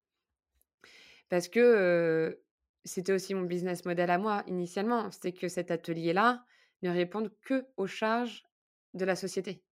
[1.29, 2.43] Parce que,
[2.85, 5.11] c'était aussi mon business model à moi, initialement.
[5.11, 6.45] C'était que cet atelier-là
[6.83, 8.45] ne réponde qu'aux charges
[8.95, 9.65] de la société.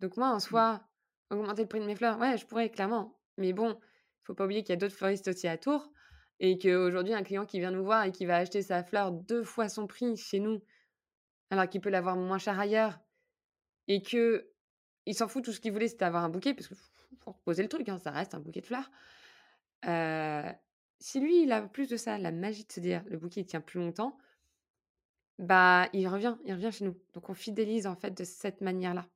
[0.00, 0.40] Donc moi, en Mmh.
[0.40, 0.86] soi,
[1.34, 3.18] augmenter le prix de mes fleurs, ouais, je pourrais clairement.
[3.38, 3.78] Mais bon,
[4.24, 5.92] faut pas oublier qu'il y a d'autres fleuristes aussi à Tours
[6.40, 9.44] et qu'aujourd'hui, un client qui vient nous voir et qui va acheter sa fleur 2
[9.44, 10.62] fois son prix chez nous,
[11.50, 13.00] alors qu'il peut l'avoir moins cher ailleurs
[13.88, 14.44] et qu'il
[15.12, 16.76] s'en fout, tout ce qu'il voulait, c'était avoir un bouquet parce qu'il
[17.18, 18.90] faut reposer le truc, hein, ça reste un bouquet de fleurs.
[19.86, 20.52] Heu,
[21.00, 23.46] si lui, il a plus de ça, la magie de se dire: «Le bouquet, il
[23.46, 24.18] tient plus longtemps»,
[25.38, 26.96] bah, il revient, il revient chez nous.
[27.12, 29.06] Donc on fidélise, en fait, de cette manière-là.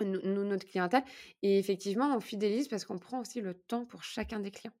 [0.00, 1.04] Nous notre clientèle
[1.42, 4.74] et effectivement, on fidélise parce qu'on prend aussi le temps pour chacun des clients.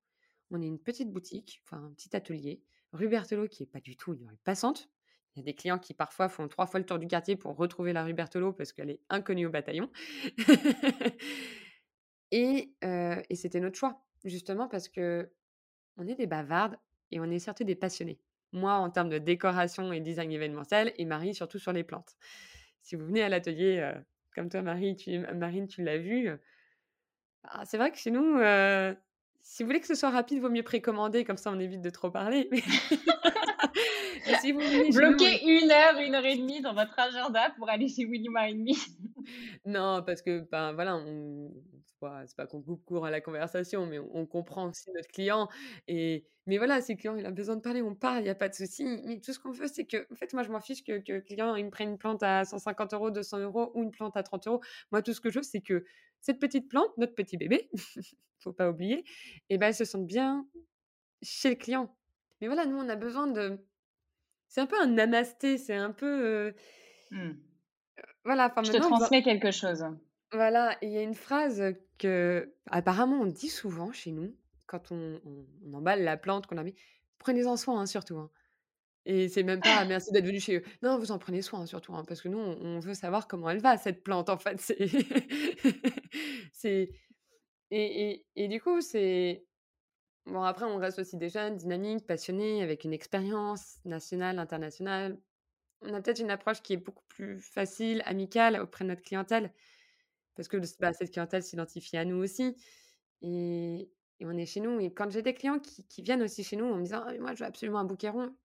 [0.50, 3.96] On est une petite boutique, enfin un petit atelier, rue Berthelot qui est pas du
[3.96, 4.90] tout une rue passante.
[5.36, 7.56] Il y a des clients qui parfois font 3 fois le tour du quartier pour
[7.56, 9.90] retrouver la rue Berthelot parce qu'elle est inconnue au bataillon.
[12.30, 15.26] Et heu et c'était notre choix, justement parce qu'on
[16.08, 16.78] est des bavardes
[17.10, 18.20] et on est surtout des passionnés.
[18.52, 22.16] Moi, en termes de décoration et design événementiel et Marie, surtout sur les plantes.
[22.82, 26.30] Si vous venez à l'atelier, heu, comme toi Marie, tu Marine, tu l'as vu,
[27.42, 28.38] bah, c'est vrai que chez nous,
[29.42, 31.90] si vous voulez que ce soit rapide, vaut mieux précommander, comme ça on évite de
[31.90, 32.50] trop parler.
[34.40, 37.68] Si vous nous et Bloquer 1 heure, 1 heure et demie dans votre agenda pour
[37.68, 38.78] aller chez Willy Marigny.
[39.64, 41.50] Non, parce que, ben, voilà, on
[42.04, 44.90] c'est pas c'est pas qu'on coupe court à la conversation, mais on on comprend aussi
[44.94, 45.48] notre client
[45.88, 48.30] et mais voilà, si le client, il a besoin de parler, on parle, il y
[48.30, 48.84] a pas de souci.
[48.84, 51.12] Mais tout ce qu'on veut, c'est que en fait, moi, je m'en fiche que que
[51.14, 54.16] le client, il me prenne une plante à 150 €, 200 € ou une plante
[54.16, 54.60] à 30 €.
[54.92, 55.84] Moi, tout ce que je veux, c'est que
[56.20, 57.70] cette petite plante, notre petit bébé,
[58.38, 59.04] faut pas oublier
[59.50, 60.46] et bah, elle se sente bien
[61.22, 61.96] chez le client.
[62.40, 63.58] Mais voilà, nous, on a besoin de
[64.48, 66.06] c'est un peu un namasté, c'est un peu,
[66.50, 66.54] heu,
[67.10, 67.34] Mmh.
[68.24, 69.84] voilà, enfin Je te doit transmets quelque chose.
[70.34, 71.62] Voilà, et il y a une phrase,
[71.98, 76.58] que apparemment on dit souvent chez nous, quand on on on emballe la plante qu'on
[76.58, 76.74] a mis:
[77.18, 78.30] «Prenez-en soin, hein, surtout, hein»
[79.06, 80.64] et c'est même pas: «Merci d'être venu chez eux».
[80.82, 83.28] Non, vous en prenez soin, hein, surtout, hein, parce que nous, on on veut savoir
[83.28, 84.88] comment elle va cette plante, en fait, c'est
[86.54, 86.90] c'est
[87.70, 89.46] et et et du coup, c'est
[90.26, 95.18] bon après on reste aussi des jeunes, dynamiques, passionnés, avec une expérience nationale, internationale.
[95.82, 99.52] On a peut-être une approche qui est beaucoup plus facile, amicale auprès de notre clientèle.
[100.36, 102.56] Parce que bah, cette clientèle s'identifie à nous aussi
[103.22, 106.44] et et on est chez nous et quand j'ai des clients qui qui viennent aussi
[106.44, 108.36] chez nous en me disant: «Ah mais moi je veux absolument un bouquet rond».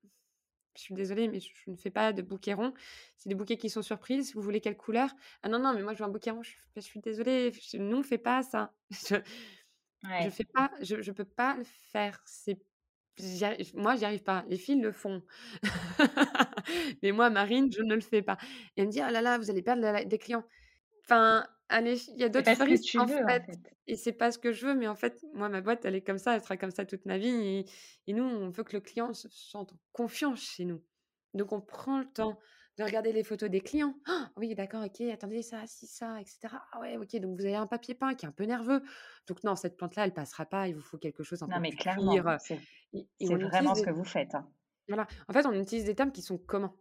[0.77, 2.73] Je suis désolée mais je je ne fais pas de bouquets ronds.
[3.17, 4.35] C'est des bouquets qui sont surprises.
[4.35, 5.11] Vous voulez quelle couleur?
[5.43, 6.43] «Ah non, non, mais moi je veux un bouquet rond».
[6.43, 8.75] Je suis désolée, je nous on fait pas ça.
[10.17, 10.29] Je Ouais.
[10.29, 12.21] fais pas, je je peux pas le faire.
[12.25, 12.59] C'est
[13.75, 14.45] moi j'y arrive pas.
[14.47, 15.23] Les filles le font.
[17.03, 18.37] Mais moi Marine, je ne le fais pas
[18.77, 20.45] et elle me dit: «Oh là là, vous allez perdre des clients».
[21.05, 22.51] Enfin, allez, il y a d'autres
[22.81, 23.45] tu en veux, en fait
[23.87, 26.01] et c'est pas ce que je veux, mais en fait, moi, ma boîte, elle est
[26.01, 27.65] comme ça, elle sera comme ça toute ma vie et
[28.07, 30.83] et nous, on veut que le client se sente en confiance chez nous.
[31.33, 32.37] Donc on prend le temps
[32.77, 33.95] de regarder les photos des clients.
[34.07, 36.63] «Ah oui, d'accord, OK, attendez, ça, si, ça et cetera.
[36.71, 38.81] Ah ouais, OK, donc vous avez un papier peint qui est un peu nerveux.
[39.27, 41.61] Donc non, cette plante-là, elle passera pas, il vous faut quelque chose un Non, peu
[41.61, 42.59] mais plus cuir», clairement, c'est
[43.19, 44.49] vraiment ce des que vous faites, hein.
[44.87, 46.73] voilà, en fait, on utilise des termes qui sont communs.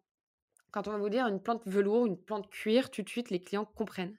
[0.71, 3.41] Quand on va vous dire une plante velours, une plante cuir, tout de suite, les
[3.41, 4.17] clients comprennent.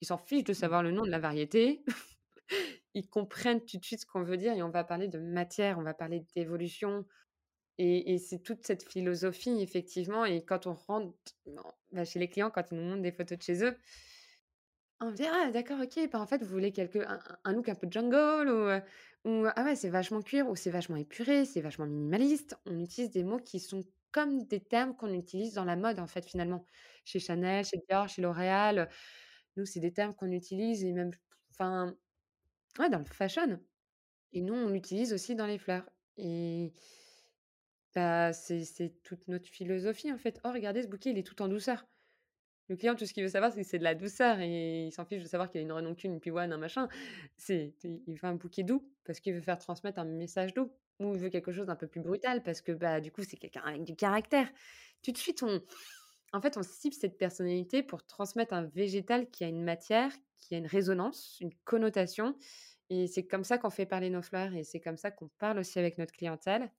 [0.00, 0.66] Ils s'en fichent de Mmh.
[0.66, 1.84] savoir le nom de la variété.
[2.94, 5.78] Ils comprennent tout de suite ce qu'on veut dire et on va parler de matière,
[5.78, 7.06] on va parler d'évolution
[7.78, 11.14] et et c'est toute cette philosophie effectivement et quand on rentre
[11.92, 13.76] bah, chez les clients, quand ils nous montrent des photos de chez eux,
[15.00, 17.00] on me dit: «Ah d'accord, OK, bah, en fait, vous voulez quelque
[17.44, 18.70] un look un peu jungle ou
[19.30, 22.56] ou ah ouais, c'est vachement cuir ou c'est vachement épuré, c'est vachement minimaliste».
[22.66, 23.82] On utilise des mots qui sont
[24.12, 26.64] comme des termes qu'on utilise dans la mode, en fait, finalement.
[27.04, 28.88] Chez Chanel, chez Dior, chez L'Oréal,
[29.56, 31.10] nous, c'est des termes qu'on utilise et même
[31.50, 31.96] enfin,
[32.78, 33.60] ouais, dans le fashion
[34.32, 36.72] et nous, on l'utilise aussi dans les fleurs et
[37.94, 40.38] bah, c'est toute notre philosophie, en fait.
[40.44, 41.86] «Oh regardez ce bouquet, il est tout en douceur».
[42.68, 44.92] Le client, tout ce qu'il veut savoir, c'est que c'est de la douceur et il
[44.92, 46.88] s'en fiche de savoir qu'il y a une renoncule, une pivoine, un machin.
[47.36, 51.14] C'est il veut un bouquet doux parce qu'il veut faire transmettre un message doux ou
[51.14, 53.62] il veut quelque chose d'un peu plus brutal parce que, bah, du coup, c'est quelqu'un
[53.62, 54.50] avec du caractère.
[55.02, 55.62] Tout de suite, on
[56.32, 60.54] en fait, on cible cette personnalité pour transmettre un végétal qui a une matière qui
[60.54, 62.36] a une résonance, une connotation
[62.90, 65.58] et c'est comme ça qu'on fait parler nos fleurs et c'est comme ça qu'on parle
[65.58, 66.70] aussi avec notre clientèle.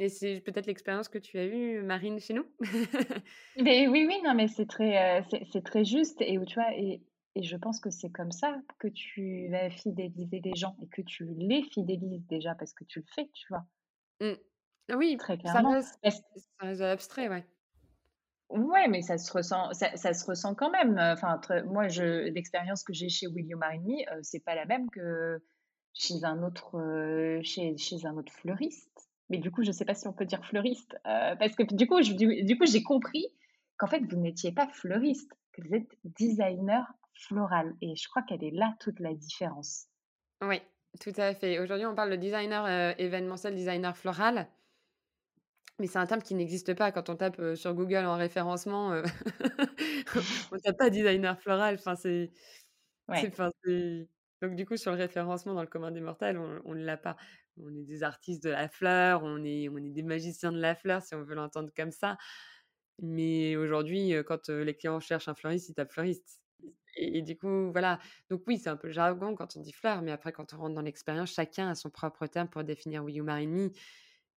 [0.00, 2.46] Et c'est peut-être l'expérience que tu as eue, Marine, chez nous?
[3.56, 7.02] Mais oui, oui, non, mais c'est très, c'est très juste et tu vois et
[7.36, 11.00] et je pense que c'est comme ça que tu vas fidéliser des gens et que
[11.02, 13.64] tu les fidélises déjà parce que tu le fais, tu vois?
[14.20, 14.34] Mmh.
[14.96, 15.70] Oui, Très ça clairement.
[15.70, 16.20] reste Parce
[16.60, 17.46] ça reste abstrait, ouais.
[18.50, 22.92] Ouais, mais ça se ressent ça se ressent quand même, heu, enfin moi l'expérience que
[22.92, 25.42] j'ai chez William Marini, heu, c'est pas la même que
[25.94, 29.10] chez un autre, heu, chez un autre fleuriste.
[29.28, 31.86] Mais du coup, je sais pas si on peut dire fleuriste, heu, parce que du
[31.86, 32.00] coup
[32.66, 33.26] j'ai compris
[33.78, 38.44] qu'en fait vous n'étiez pas fleuriste, que vous êtes designer floral et je crois qu'elle
[38.44, 39.88] est là toute la différence.
[40.42, 40.60] Oui,
[41.00, 41.58] tout à fait.
[41.58, 44.48] Aujourd'hui, on parle de designer, événementiel, designer floral,
[45.80, 46.92] mais c'est un terme qui n'existe pas.
[46.92, 49.02] Quand on tape, sur Google en référencement, heu,
[50.52, 52.30] on tape pas designer floral, enfin c'est
[53.12, 53.30] c'est Ouais.
[53.30, 54.08] enfin c'est
[54.42, 56.96] donc du coup, sur le référencement dans le commun des mortels, on on ne l'a
[56.98, 57.16] pas.
[57.58, 60.74] On est des artistes de la fleur, on est on est des magiciens de la
[60.76, 62.18] fleur, si on veut l'entendre comme ça.
[63.02, 66.40] Mais aujourd'hui, quand, les clients cherchent un fleuriste, ils tapent fleuriste
[66.96, 67.98] et et du coup, voilà.
[68.30, 70.58] Donc oui, c'est un peu le jargon quand on dit fleur, mais après quand on
[70.58, 73.70] rentre dans l'expérience, chacun a son propre terme pour définir Will You Marry Me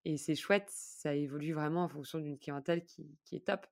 [0.06, 3.68] et c'est chouette, ça évolue vraiment en fonction d'une clientèle qui qui est top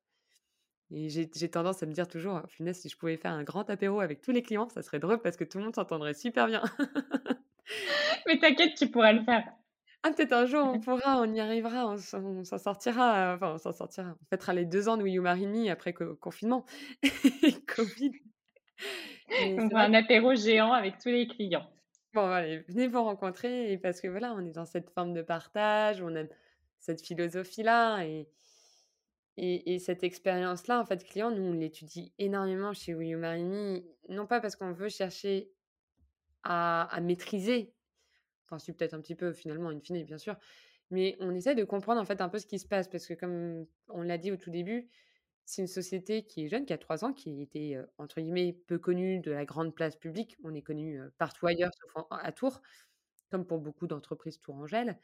[0.94, 4.02] et j'ai tendance à me dire toujours: «Punaise, si je pouvais faire un grand apéro
[4.02, 6.64] avec tous les clients, ça serait drôle parce que tout le monde s'entendrait super bien».
[8.28, 9.44] Mais t'inquiète, tu pourras le faire.
[10.04, 13.72] Ah peut-être un jour on pourra, on y arrivera, on s'en sortira, enfin on s'en
[13.72, 14.16] sortira.
[14.20, 16.66] On fêtera les 2 ans de Will You Marry Me après co confinement
[17.04, 18.12] et Covid.
[19.30, 21.70] On fera un apéro géant avec tous les clients.
[22.14, 26.02] Bon, allez, venez vous rencontrer parce que voilà, on est dans cette forme de partage,
[26.02, 26.28] on aime
[26.78, 28.28] cette philosophie-là et
[29.38, 33.46] et et cette expérience-là, en fait, client, nous, on l'étudie énormément chez Will You Marry
[33.46, 35.52] Me, non pas parce qu'on veut chercher
[36.44, 37.76] à à maîtriser,
[38.46, 40.38] enfin si, peut-être un petit peu finalement in fine, bien sûr,
[40.92, 43.14] mais on essaie de comprendre, en fait, un peu ce qui se passe parce que
[43.16, 44.90] comme on l'a dit au tout début,
[45.46, 48.80] c'est une société qui est jeune, qui a 3 ans, qui était, entre guillemets «peu
[48.80, 50.38] connue» de la grande place publique.
[50.44, 52.62] On est connu, partout ailleurs sauf à Tours.
[53.32, 55.00] Comme pour beaucoup d'entreprises tourangelles.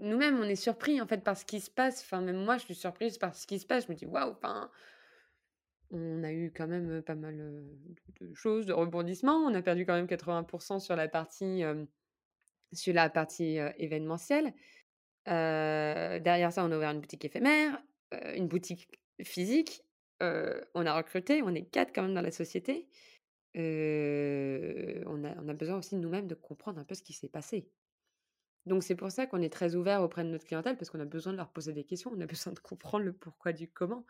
[0.00, 2.02] Nous-mêmes, on est surpris, en fait, par ce qui se passe.
[2.02, 3.86] Enfin, même moi, je suis surprise par ce qui se passe.
[3.86, 4.70] Je me dis: «Waouh!» enfin,
[5.90, 7.36] on a eu quand même, pas mal,
[8.20, 9.36] de choses, de rebondissements.
[9.38, 11.62] On a perdu quand même 80 sur la partie,
[12.72, 14.52] sur la partie, événementielle.
[15.26, 17.82] Derrière ça, on a ouvert une boutique éphémère,
[18.34, 18.88] une boutique
[19.22, 19.82] physique.
[20.20, 22.88] On a recruté, on est 4 quand même dans la société.
[23.54, 27.70] On a besoin aussi nous-mêmes de comprendre un peu ce qui s'est passé.
[28.68, 31.04] Donc c'est pour ça qu'on est très ouvert auprès de notre clientèle parce qu'on a
[31.04, 34.04] besoin de leur poser des questions, on a besoin de comprendre le pourquoi du comment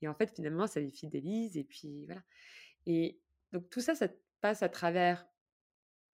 [0.00, 2.22] et en fait, finalement, ça les fidélise et puis voilà
[2.86, 3.20] et
[3.52, 4.08] donc tout ça, ça
[4.40, 5.26] passe à travers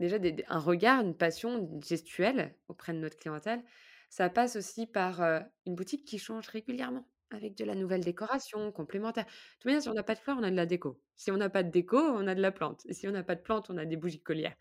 [0.00, 0.16] déjà
[0.48, 3.62] un regard, une passion, gestuelle auprès de notre clientèle.
[4.10, 5.20] Ça passe aussi par,
[5.66, 9.24] une boutique qui change régulièrement avec de la nouvelle décoration complémentaire.
[9.24, 11.00] De toute manière, si on n'a pas de fleurs, on a de la déco.
[11.16, 13.22] Si on n'a pas de déco, on a de la plante et si on n'a
[13.22, 14.56] pas de plante, on a des bougies collières.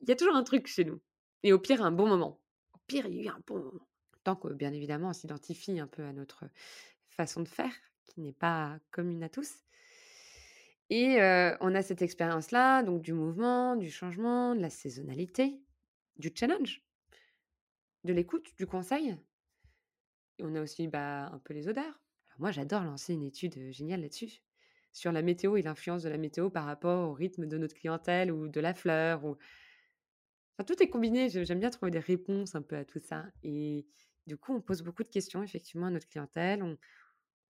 [0.00, 1.00] Il y a toujours un truc chez nous
[1.42, 2.40] et au pire, un bon moment.
[2.74, 3.88] Au pire, il y a eu un bon moment.
[4.24, 6.44] Tant que, bien évidemment, on s'identifie un peu à notre
[7.08, 7.72] façon de faire,
[8.06, 9.64] qui n'est pas commune à tous
[10.90, 11.18] et
[11.60, 15.62] on a cette expérience-là, donc du mouvement, du changement, de la saisonnalité,
[16.16, 16.82] du challenge,
[18.04, 19.16] de l'écoute, du conseil
[20.42, 22.00] on a aussi, bah, un peu les odeurs.
[22.38, 24.42] Moi, j'adore lancer une étude, géniale là-dessus,
[24.92, 28.32] sur la météo et l'influence de la météo par rapport au rythme de notre clientèle
[28.32, 29.36] ou de la fleur ou
[30.58, 31.28] Enfin, tout est combiné.
[31.28, 33.86] J'aime bien trouver des réponses un peu à tout ça et
[34.26, 36.60] du coup, on pose beaucoup de questions effectivement à notre clientèle.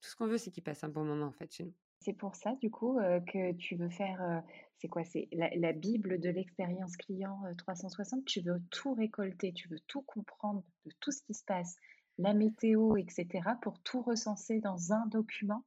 [0.02, 1.74] Tout ce qu'on veut, c'est qu'ils passent un bon moment, en fait, chez nous.
[2.00, 4.42] C'est pour ça du coup, que tu veux faire,
[4.78, 5.04] c'est quoi?
[5.04, 8.24] C'est la bible de l'expérience client, heu, 360?
[8.24, 11.76] Tu veux tout récolter, tu veux tout comprendre de tout ce qui se passe,
[12.18, 15.64] la météo et cetera, pour tout recenser dans un document?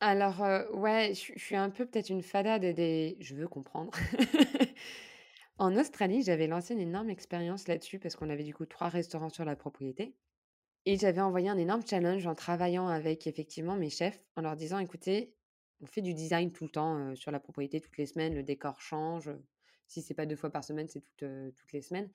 [0.00, 0.40] Alors,
[0.74, 3.92] ouais, je suis un peu peut-être une fada des je veux comprendre.
[5.58, 9.28] En Australie, j'avais lancé une énorme expérience là-dessus parce qu'on avait du coup 3 restaurants
[9.30, 10.16] sur la propriété
[10.86, 14.78] et j'avais envoyé un énorme challenge en travaillant avec effectivement mes chefs, en leur disant:
[14.80, 15.36] «Écoutez,
[15.82, 18.80] on fait du design tout le temps, sur la propriété toutes les semaines, le décor
[18.82, 19.30] change,
[19.88, 22.10] si c'est pas 2 fois par semaine, c'est toutes les semaines»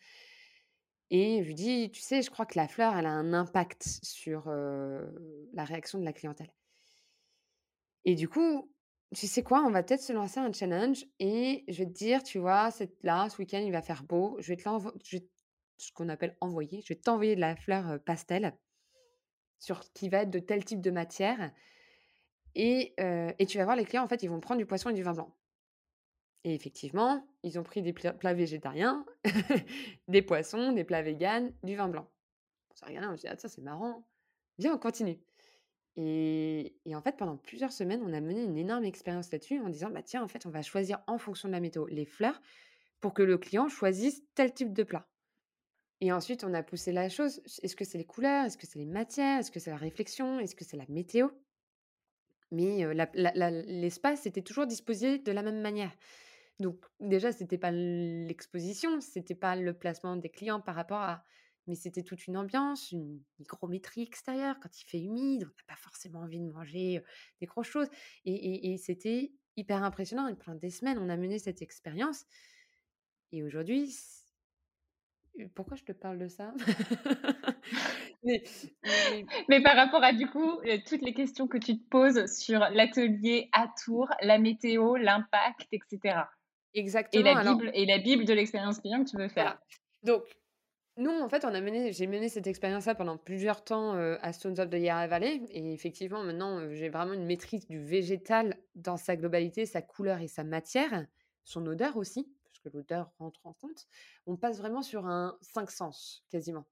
[1.12, 3.84] et je lui dis: «Tu sais, je crois que la fleur, elle a un impact
[4.03, 4.47] sur,
[5.53, 6.51] la réaction de la clientèle»
[8.05, 8.72] et du coup,
[9.16, 9.64] tu sais quoi?
[9.66, 13.03] On va peut-être se lancer un challenge et je vais te dire, tu vois, cette
[13.03, 15.28] là, ce week-end, il va faire beau, je vais te l'envo je vais
[15.78, 18.53] ce qu'on appelle envoyer, je vais t'envoyer de la fleur, pastel
[19.60, 21.51] sur qui va être de tel type de matière
[22.55, 22.93] et
[23.39, 25.03] et tu vas voir les clients, en fait, ils vont prendre du poisson et du
[25.03, 25.36] vin blanc.
[26.44, 29.06] Et effectivement, ils ont pris des pla plats végétariens,
[30.08, 32.10] des poissons, des plats véganes, du vin blanc.
[32.72, 34.06] On s'est regardé, on s'est dit: «Ah tiens, c'est marrant,
[34.58, 35.20] viens, on continue»
[36.02, 39.90] et en fait, pendant plusieurs semaines, on a mené une énorme expérience là-dessus en disant:
[39.90, 42.42] «Bah tiens, en fait, on va choisir en fonction de la météo les fleurs
[43.02, 45.10] pour que le client choisisse tel type de plat»
[46.02, 47.42] et ensuite on a poussé la chose.
[47.62, 48.46] Est-ce que c'est les couleurs?
[48.46, 49.40] Est-ce que c'est les matières?
[49.40, 50.40] Est-ce que c'est la réflexion?
[50.40, 51.28] Est-ce que c'est la météo?
[52.52, 52.84] Mais
[53.66, 55.92] l'espace était toujours disposé de la même manière.
[56.60, 61.24] Donc déjà, c'était pas l'exposition, c'était pas le placement des clients par rapport à
[61.68, 64.55] mais c'était toute une ambiance, une hygrométrie extérieure.
[64.60, 67.03] Quand il fait humide, on n'a pas forcément envie de manger,
[67.41, 67.88] des grosses choses
[68.26, 72.26] et c'était hyper impressionnant et pendant des semaines, on a mené cette expérience
[73.32, 73.91] et aujourd'hui
[75.39, 76.53] heu, pourquoi je te parle de ça?
[78.24, 78.43] Mais
[79.47, 82.60] mais par rapport à du coup, heu, toutes les questions que tu te poses sur
[82.60, 85.80] l'atelier à Tours, la météo, l'impact et
[86.76, 89.30] cetera et exactement, la alors bible et la bible de l'expérience client que tu veux
[89.30, 89.54] faire.
[89.54, 89.60] voilà.
[90.04, 90.24] Donc
[90.98, 94.34] Nous, en fait, on a mené j'ai mené cette expérience-là pendant plusieurs temps, heu, à
[94.34, 98.58] Stones of the Yarra Valley et effectivement, maintenant, heu, j'ai vraiment une maîtrise du végétal
[98.76, 101.08] dans sa globalité, sa couleur et sa matière,
[101.46, 103.88] son odeur aussi, parce que l'odeur rentre en compte.
[104.28, 106.66] On passe vraiment sur un 5 sens, quasiment.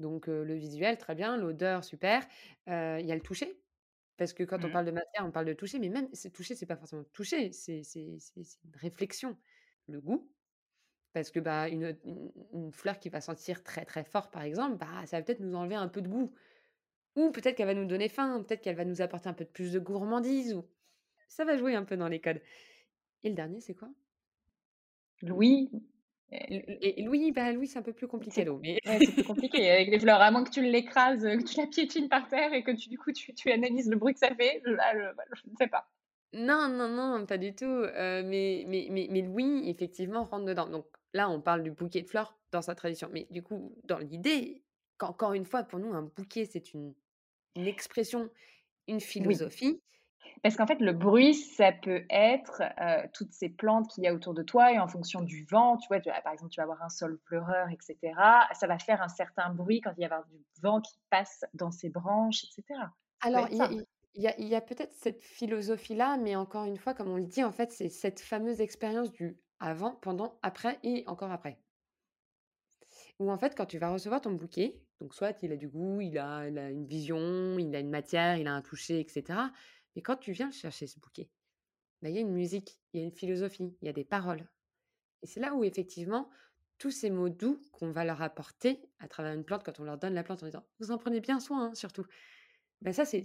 [0.00, 2.26] Donc heu, le visuel, très bien, l'odeur, super.
[2.68, 3.62] Il y a le toucher,
[4.20, 4.72] parce que quand on Mmh.
[4.72, 7.52] parle de matière, on parle de toucher, mais même ce toucher, c'est pas forcément toucher,
[7.52, 8.18] c'est une
[8.76, 9.38] réflexion.
[9.88, 10.32] Le goût,
[11.12, 14.78] parce que, bah, une, une une fleur qui va sentir très, très fort, par exemple,
[14.78, 16.34] bah, ça va peut-être nous enlever un peu de goût
[17.16, 19.50] ou peut-être qu'elle va nous donner faim, peut-être qu'elle va nous apporter un peu de
[19.50, 20.64] plus de gourmandise ou
[21.28, 22.42] ça va jouer un peu dans les codes
[23.24, 23.90] et le dernier, c'est quoi?
[25.22, 25.70] Louis,
[26.32, 29.24] et Louis, bah, Louis, c'est un peu plus compliqué c'est l'eau, mais ouais, c'est plus
[29.24, 32.52] compliqué avec les fleurs, à moins que tu l'écrases, que tu la piétines par terre
[32.52, 35.14] et que tu du coup, tu tu analyses le bruit que ça fait, là, je
[35.16, 35.90] bah, je ne sais pas.
[36.32, 40.68] non, non, non, pas du tout, heu, mais mais mais mais Louis, effectivement, rentre dedans.
[40.68, 43.98] Donc là, on parle du bouquet de fleurs dans sa tradition, mais du coup, dans
[43.98, 44.62] l'idée,
[44.96, 46.94] qu'encore une fois, pour nous, un bouquet, c'est une
[47.56, 48.30] une expression,
[48.88, 49.46] une Oui.
[50.42, 54.14] Parce qu'en fait, le bruit, ça peut être, heu, toutes ces plantes qu'il y a
[54.14, 56.00] autour de toi et en fonction du vent, tu vois?
[56.00, 59.02] Tu vas par exemple, tu vas avoir un sol pleureur et cetera, ça va faire
[59.02, 62.44] un certain bruit quand il va y avoir du vent qui passe dans ses branches
[62.44, 62.90] et cetera.
[63.34, 63.58] Ça peut Alors, il
[64.14, 67.42] y a y y peut-être cette philosophie-là, mais encore une fois, comme on le dit,
[67.44, 71.62] en fait, c'est cette fameuse expérience du avant, pendant, après et encore après.
[73.18, 76.00] Où en fait, quand tu vas recevoir ton bouquet, donc soit il a du goût,
[76.00, 79.08] il a il a une vision, il a une matière, il a un toucher et
[79.08, 79.52] cetera.
[79.96, 81.30] Mais quand tu viens chercher ce bouquet,
[82.02, 84.04] bah, il y a une musique, il y a une philosophie, il y a des
[84.04, 84.48] paroles.
[85.22, 86.30] Et c'est là où effectivement,
[86.78, 89.98] tous ces mots doux qu'on va leur apporter à travers une plante, quand on leur
[89.98, 92.06] donne la plante en disant: «Vous en prenez bien soin, hein, surtout».
[92.82, 93.24] Bah, ça, c'est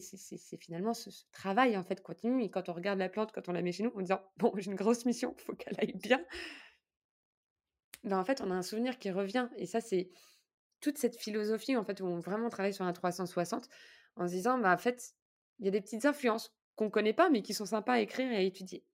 [0.60, 3.62] finalement ce travail, en fait, continu et quand on regarde la plante, quand on la
[3.62, 6.26] met chez nous, en disant: «Bon, j'ai une grosse mission, il faut qu'elle aille bien»,
[8.04, 10.10] bah, en fait, on a un souvenir qui revient et ça, c'est
[10.82, 13.70] toute cette philosophie, en fait, où on vraiment travaille sur un 360
[14.16, 15.16] en se disant: «Bah, en fait,
[15.60, 18.32] il y a des petites influences qu'on connaît pas, mais qui sont sympas à écrire
[18.32, 18.86] et à étudier»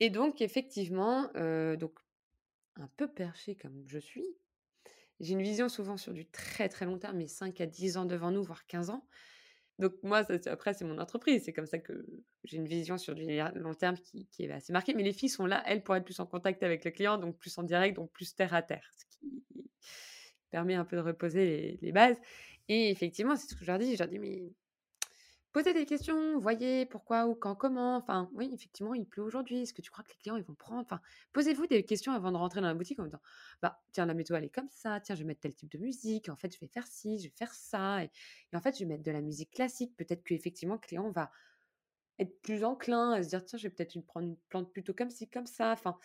[0.00, 1.98] et donc effectivement, heu, donc
[2.76, 4.26] un peu perchée comme je suis,
[5.20, 8.06] j'ai une vision souvent sur du très, très long terme, mais 5 à 10 ans
[8.06, 9.06] devant nous, voire 15 ans.
[9.78, 12.06] Donc moi, après c'est mon entreprise, c'est comme ça que
[12.44, 14.94] j'ai une vision sur du long terme qui qui est assez marquée.
[14.94, 17.38] Mais les filles sont là, elles, pour être plus en contact avec le client, donc
[17.38, 19.44] plus en direct, donc plus terre à terre, ce qui
[20.50, 22.18] permet un peu de reposer les les bases.
[22.68, 24.52] Et effectivement, c'est ce que je leur dis, je leur dis: «Mais
[25.54, 29.72] posez des questions, voyez pourquoi ou quand, comment, enfin, oui, effectivement, il pleut aujourd'hui, est-ce
[29.72, 31.00] que tu crois que les clients, ils vont prendre?» enfin,
[31.32, 33.20] posez-vous des questions avant de rentrer dans la boutique en disant:
[33.62, 35.78] «Bah, tiens, la météo, elle est comme ça, tiens, je vais mettre tel type de
[35.78, 38.10] musique, en fait, je vais faire ci, je vais faire ça et
[38.52, 39.96] en fait, je vais mettre de la musique classique».
[39.96, 41.30] Peut-être qu'effectivement, le client va
[42.18, 45.10] être plus enclin à se dire: «Tiens, je vais peut-être prendre une plante plutôt comme
[45.10, 45.72] ci, comme ça».
[45.72, 45.98] Enfin,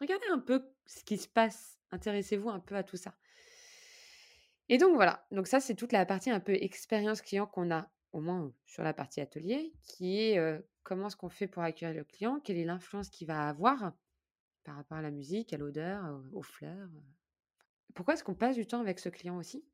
[0.00, 3.16] regardez un peu ce qui se passe, intéressez-vous un peu à tout ça.
[4.68, 7.90] Et donc voilà, donc ça, c'est toute la partie un peu expérience client qu'on a,
[8.12, 12.04] au moins, sur la partie atelier, qui est, comment est-ce qu'on fait pour accueillir le
[12.04, 12.40] client?
[12.40, 13.92] Quelle est l'influence qu'il va avoir
[14.64, 16.88] par rapport à la musique, à l'odeur, aux fleurs?
[17.94, 19.64] Pourquoi est-ce qu'on passe du temps avec ce client aussi?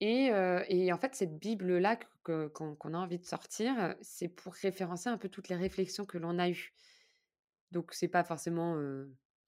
[0.00, 0.26] Et
[0.68, 5.28] et en fait, cette bible-là qu'on a envie de sortir, c'est pour référencer un peu
[5.28, 6.72] toutes les réflexions que l'on a eues.
[7.70, 8.76] Donc c'est pas forcément,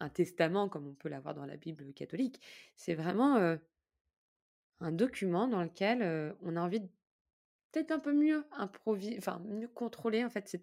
[0.01, 2.41] un testament comme on peut l'avoir dans la Bible catholique.
[2.75, 3.59] C'est vraiment,
[4.81, 6.89] un document dans lequel, on a envie de
[7.73, 10.57] peut-être un peu mieux improvi enfin mieux contrôler en fait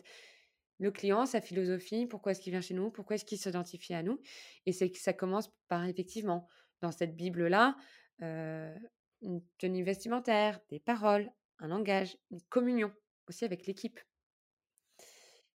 [0.79, 4.03] le client, sa philosophie, pourquoi est-ce qu'il vient chez nous, pourquoi est-ce qu'il s'identifie à
[4.03, 4.19] nous
[4.65, 6.47] et c'est que ça commence par effectivement,
[6.81, 7.77] dans cette Bible-là,
[8.21, 8.73] heu,
[9.21, 12.91] une tenue vestimentaire, des paroles, un langage, une communion
[13.29, 13.99] aussi avec l'équipe.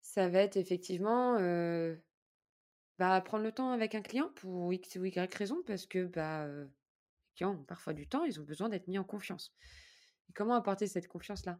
[0.01, 2.01] ça va être effectivement, heu,
[2.99, 6.47] bah, prendre le temps avec un client pour X ou Y raison parce que, bah,
[6.47, 9.53] heu, les clients ont parfois du temps, ils ont besoin d'être mis en confiance
[10.29, 11.59] et comment apporter cette confiance-là?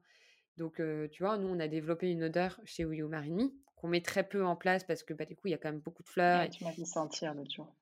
[0.57, 4.27] Donc, tu vois, nous, on a développé une odeur chez You Me qu'on met très
[4.27, 6.09] peu en place parce que, bah, du coup, il y a quand même beaucoup de
[6.09, 7.75] fleurs Ouais, et tu m'as fait sentir l'autre jour.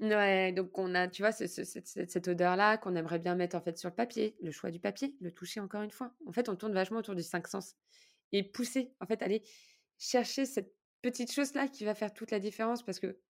[0.00, 3.60] Ouais, donc on a, tu vois, ce ce cette odeur-là qu'on aimerait bien mettre, en
[3.60, 6.14] fait, sur le papier, le choix du papier, le toucher encore une fois.
[6.26, 7.74] En fait, on tourne vachement autour des 5 sens
[8.30, 9.42] et pousser, en fait, aller
[9.98, 13.20] chercher cette petite chose-là qui va faire toute la différence parce que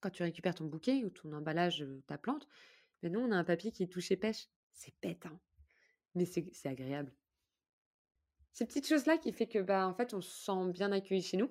[0.00, 2.48] quand tu récupères ton bouquet ou ton emballage, ta plante,
[3.02, 4.48] ben nous, on a un papier qui est touché pêche.
[4.72, 5.40] C'est bête, hein,
[6.14, 7.12] mais c'est agréable.
[8.52, 11.36] Ces petites choses-là qui fait que, bah, en fait, on se sent bien accueilli chez
[11.36, 11.50] nous.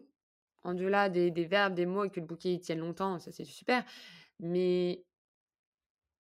[0.64, 3.32] En delà des des verbes, des mots et que le bouquet, il tienne longtemps, ça,
[3.32, 3.86] c'est super.
[4.40, 5.06] Mais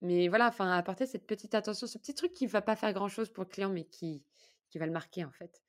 [0.01, 3.29] mais voilà, enfin, apporter cette petite attention, ce petit truc qui va pas faire grand-chose
[3.31, 4.23] pour le client, mais qui
[4.69, 5.61] qui va le marquer, en fait.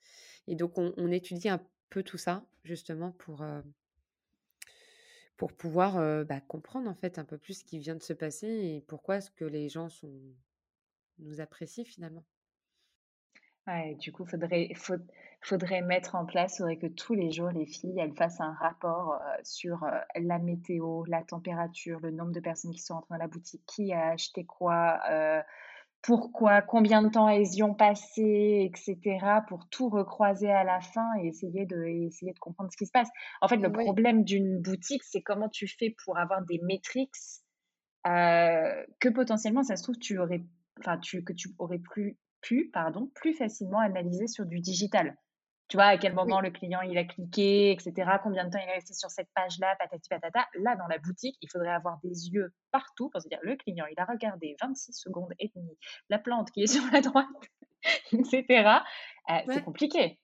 [0.49, 1.61] Et donc on on étudie un
[1.91, 3.63] peu tout ça, justement pour, heu
[5.39, 8.13] pour pouvoir, heu, bah, comprendre, en fait, un peu plus ce qui vient de se
[8.13, 10.21] passer et pourquoi est-ce que les gens sont
[11.19, 12.25] nous apprécient, finalement.
[13.69, 14.97] Ouais, du coup, faudrait faud
[15.43, 19.13] faudrait mettre en place, faudrait que tous les jours, les filles, elles fassent un rapport,
[19.15, 23.19] heu, sur, heu, la météo, la température, le nombre de personnes qui sont entrées dans
[23.19, 25.43] la boutique, qui a acheté quoi, heu,
[26.03, 30.81] pourquoi, combien de temps elles y ont passé et cetera, pour tout recroiser à la
[30.81, 33.11] fin et essayer de et essayer de comprendre ce qui se passe.
[33.43, 37.15] En fait, le Oui, problème d'une boutique, c'est comment tu fais pour avoir des métriques,
[39.01, 40.43] que potentiellement, ça se trouve, tu aurais
[40.79, 45.17] enfin, tu que tu aurais plus pu, pardon, plus facilement analyser sur du digital.
[45.69, 48.51] Tu vois, à quel moment oui, le client il a cliqué, et cetera, combien de
[48.51, 50.47] temps il est resté sur cette page-là, patati patata.
[50.55, 53.85] Là, dans la boutique, il faudrait avoir des yeux partout pour se dire: «Le client,
[53.91, 55.77] il a regardé 26 secondes et demie
[56.09, 57.27] la plante qui est sur la droite»,
[58.13, 58.85] et cetera.
[59.31, 60.21] Heu, c'est compliqué.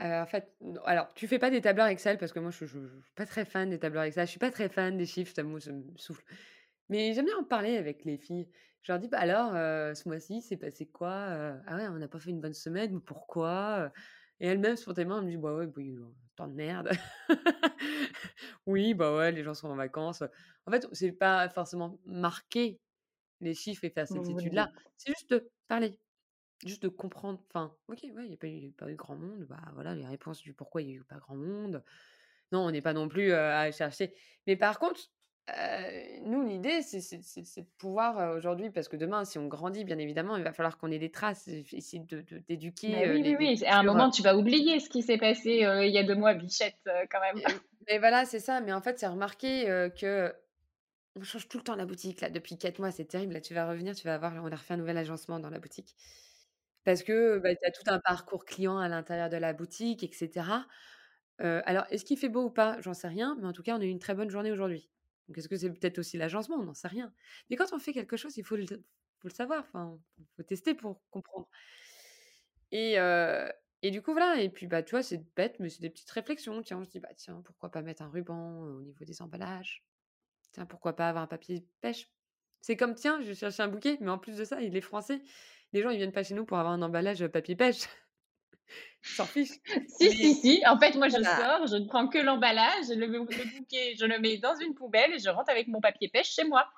[0.00, 0.56] Heu, en fait,
[0.86, 3.26] alors tu fais pas des tableurs Excel parce que moi je je je suis pas
[3.26, 6.16] très fan des tableurs Excel, je suis pas très fan des chiffres, ça me saoule.
[6.88, 8.48] Mais j'aime bien en parler avec les filles.
[8.82, 11.60] Je leur dis: «Bah alors, heu, ce mois-ci, c'est passé quoi, heu?
[11.66, 13.90] Ah ouais, on n'a pas fait une bonne semaine, mais pourquoi, heu?»
[14.40, 16.00] et elles-mêmes spontanément, elles me disent: «Bah ouais, bah, a eu
[16.36, 16.90] tant de merde».
[18.66, 20.22] «Oui, bah ouais, les gens sont en vacances»,
[20.66, 22.80] En fait, c'est pas forcément marquer
[23.40, 26.00] les chiffres et faire cette étude-là, c'est juste de parler.
[26.64, 29.44] Juste de comprendre, enfin, OK, ouais, il y a pas eu pas eu grand monde,
[29.46, 31.84] bah, voilà les réponses du pourquoi il y a eu pas grand monde.
[32.52, 34.14] Non, on n'est pas non plus, heu, à chercher
[34.46, 35.00] mais par contre,
[36.24, 37.00] nous l'idée c'est
[37.60, 40.90] de pouvoir, aujourd'hui parce que demain si on grandit bien évidemment, il va falloir qu'on
[40.90, 44.36] ait des traces, essayer de de d'éduquer, oui, oui, oui, à un moment, tu vas
[44.36, 45.50] oublier ce qui s'est passé,
[45.84, 46.76] il y a 2 mois, bichette,
[47.10, 47.40] quand même.
[47.88, 50.62] mais voilà, c'est ça, mais en fait, c'est remarqué, heu, qu'on
[51.24, 53.34] change tout le temps la boutique là, depuis 4 mois, c'est terrible.
[53.34, 55.60] Là, tu vas revenir, tu vas voir, on a refait un nouvel agencement dans la
[55.60, 55.96] boutique.
[56.84, 60.12] Parce que, bah, tu as tout un parcours client à l'intérieur de la boutique et
[60.12, 60.66] cetera.
[61.42, 62.80] Heu, alors est-ce qu'il fait beau ou pas?
[62.82, 64.91] J'en sais rien, mais en tout cas, on a eu une très bonne journée aujourd'hui.
[65.28, 66.56] Donc est-ce que c'est peut-être aussi l'agencement?
[66.56, 67.14] On n'en sait rien.
[67.50, 68.66] Mais quand on fait quelque chose, il faut le
[69.30, 69.98] savoir, enfin,
[70.36, 71.48] faut tester pour comprendre
[72.72, 72.96] et
[73.84, 76.10] et du coup, voilà et puis, bah, tu vois, c'est bête, mais c'est des petites
[76.12, 76.62] réflexions.
[76.62, 79.84] Tiens, se dit: «Bah, tiens, pourquoi pas mettre un ruban, au niveau des emballages?
[80.52, 82.10] Tiens, pourquoi pas avoir un papier pêche?»
[82.62, 85.22] c'est comme: «Tiens, je cherche un bouquet, mais en plus de ça, il est français».
[85.74, 87.82] Les gens, ils viennent pas chez nous pour avoir un emballage, papier pêche.
[89.02, 89.60] S'en fichent.
[89.86, 90.62] Si, si, Mais si.
[90.66, 94.04] En fait, moi, je voilà, sors, je ne prends que l'emballage, le le bouquet, je
[94.06, 96.68] le mets dans une poubelle et je rentre avec mon papier pêche chez moi.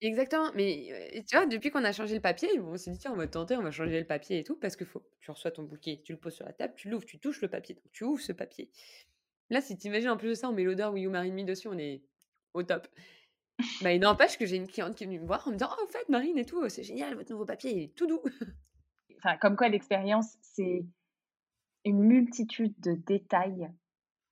[0.00, 0.50] exactement.
[0.54, 3.26] Mais, tu vois, depuis qu'on a changé le papier, on s'est dit: «Tiens, on va
[3.28, 6.00] tenter, on va changer le papier et tout», parce que faut tu reçois ton bouquet,
[6.04, 8.20] tu le poses sur la table, tu l'ouvres, tu touches le papier, donc tu ouvres
[8.22, 8.70] ce papier.
[9.50, 11.68] Là, si tu imagines en plus de ça, on met l'odeur You Marry Me dessus,
[11.68, 12.04] on est
[12.54, 12.88] au top.
[13.80, 15.70] Bah, il n'empêche que j'ai une cliente qui est venue me voir en me disant:
[15.78, 18.22] «Oh, au fait, Marine et tout, c'est génial votre nouveau papier, il est tout doux».
[19.18, 20.84] Enfin, comme quoi l'expérience, c'est
[21.84, 23.70] une multitude de détails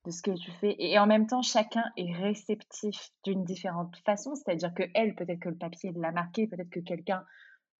[0.05, 4.35] de ce que tu fais et en même temps, chacun est réceptif d'une différente façon.
[4.35, 7.25] C'est-à-dire qu'elle, peut-être que le papier l'a marqué, peut-être que quelqu'un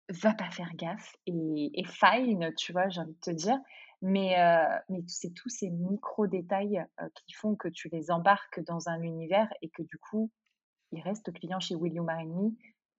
[0.09, 2.89] va pas faire gaffe et et fine, tu vois?
[2.89, 3.59] J'ai envie de te dire.
[4.01, 8.61] Mais heu, mais c'est tous ces micro détails, heu, qui font que tu les embarques
[8.65, 10.31] dans un univers et que du coup,
[10.91, 12.51] ils restent clients chez Will You Marry Me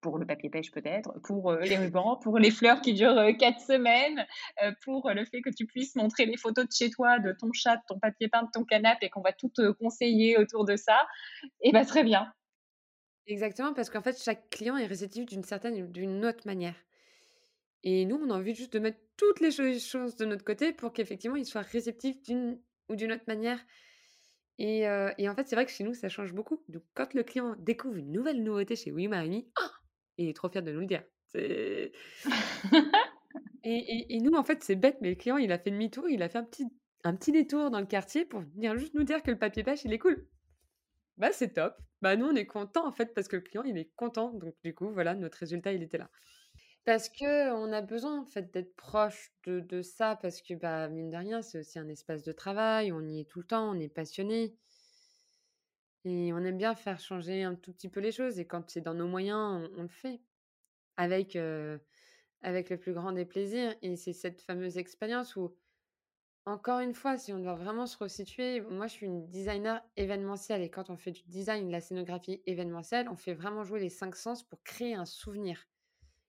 [0.04, 3.34] pour le papier pêche peut-être, pour, heu, les rubans, pour les fleurs qui durent, heu,
[3.34, 4.26] 4 semaines,
[4.64, 7.52] heu, pour le fait que tu puisses montrer les photos de chez toi, de ton
[7.54, 10.66] chat, de ton papier peint, de ton canapé et qu'on va tout te conseiller autour
[10.66, 11.08] de ça
[11.62, 12.34] et bah, très bien.
[13.28, 16.76] Exactement, parce qu'en fait, chaque client est réceptif d'une certaine ou d'une autre manière.
[17.84, 20.74] Et nous, on a envie juste de mettre toutes les cho choses de notre côté
[20.74, 23.60] pour qu'effectivement, ils soient réceptifs d'une ou d'une autre manière.
[24.60, 26.64] Et en fait, c'est vrai que chez nous, ça change beaucoup.
[26.70, 29.83] Donc quand le client découvre une nouvelle nouveauté chez Marry Me, oh!
[30.18, 31.04] Il est trop fier de nous le dire.
[31.28, 31.92] C'est
[33.64, 36.10] et et et nous, en fait, c'est bête, mais le client, il a fait demi-tour,
[36.10, 36.66] il a fait un petit
[37.04, 39.84] un petit détour dans le quartier pour venir juste nous dire que le papier pêche,
[39.86, 40.28] il est cool.
[41.18, 41.76] Bah, c'est top.
[42.02, 44.32] Bah, nous, on est content en fait parce que le client, il est content.
[44.34, 46.10] Donc, du coup, voilà, notre résultat, il était là.
[46.86, 50.90] Parce que on a besoin en fait d'être proche de, de ça parce que bah
[50.90, 53.72] mine de rien, c'est aussi un espace de travail, on y est tout le temps,
[53.72, 54.54] on est passionné
[56.06, 58.82] et on aime bien faire changer un tout petit peu les choses et quand c'est
[58.82, 60.22] dans nos moyens, on, le fait
[60.98, 61.38] avec
[62.42, 65.56] avec le plus grand des plaisirs et c'est cette fameuse expérience où
[66.46, 70.62] encore une fois, si on doit vraiment se resituer, moi je suis une designer événementielle
[70.62, 73.90] et quand on fait du design, de la scénographie événementielle, on fait vraiment jouer les
[73.90, 75.66] cinq sens pour créer un souvenir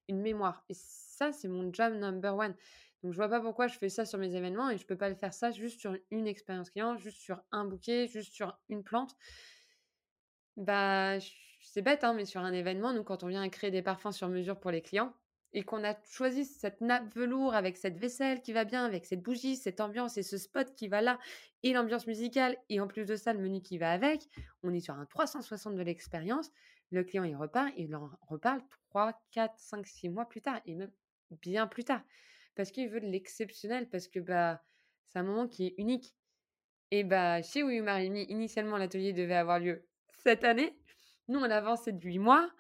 [0.08, 0.64] une mémoire.
[0.68, 2.54] Et ça, c'est mon job number one.
[3.02, 5.08] Donc, je vois pas pourquoi je fais ça sur mes événements et je peux pas
[5.08, 8.82] le faire ça juste sur une expérience client, juste sur un bouquet, juste sur une
[8.82, 9.16] plante.
[10.56, 11.18] Bah,
[11.60, 14.28] c'est bête, hein, mais sur un événement, nous, quand on vient créer des parfums sur
[14.28, 15.12] mesure pour les clients
[15.52, 19.22] et qu'on a choisi cette nappe velours avec cette vaisselle qui va bien, avec cette
[19.22, 21.18] bougie, cette ambiance et ce spot qui va là,
[21.62, 24.28] et l'ambiance musicale, et en plus de ça, le menu qui va avec,
[24.64, 26.50] on est sur un 360 de l'expérience.
[26.90, 30.74] Le client, il repart, il en reparle 3, 4, 5, 6 mois plus tard, et
[30.74, 30.90] même
[31.30, 32.02] bien plus tard.
[32.56, 34.60] Parce qu'il veut de l'exceptionnel, parce que bah,
[35.06, 36.16] c'est un moment qui est unique.
[36.90, 39.86] Et bah, chez Oui Marini, initialement, l'atelier devait avoir lieu
[40.24, 40.76] cette année.
[41.28, 42.50] Nous, on a avancé de 8 mois.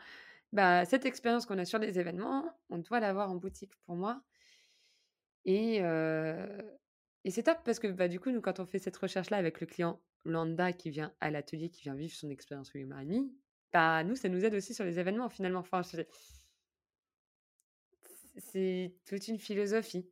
[0.52, 4.22] Bah, cette expérience qu'on a sur les événements, on doit l'avoir en boutique pour moi.
[5.44, 9.36] Et, et c'est top parce que bah, du coup, nous, quand on fait cette recherche-là
[9.36, 13.32] avec le client lambda qui vient à l'atelier, qui vient vivre son expérience Oui Marini,
[13.72, 15.60] bah, nous, ça nous aide aussi sur les événements finalement.
[15.60, 15.82] Enfin,
[18.38, 20.08] c'est toute une philosophie.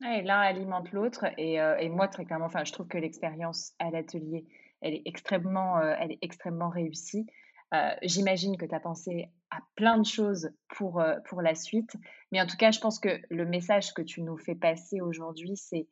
[0.00, 3.90] l'un alimente l'autre et, euh, et, moi très clairement, enfin, je trouve que l'expérience à
[3.90, 4.46] l'atelier,
[4.84, 7.26] elle est extrêmement, euh, elle est extrêmement réussie.
[7.72, 11.96] Euh, j'imagine que tu as pensé à plein de choses pour, pour la suite,
[12.30, 15.56] mais en tout cas, je pense que le message que tu nous fais passer aujourd'hui,
[15.56, 15.88] c'est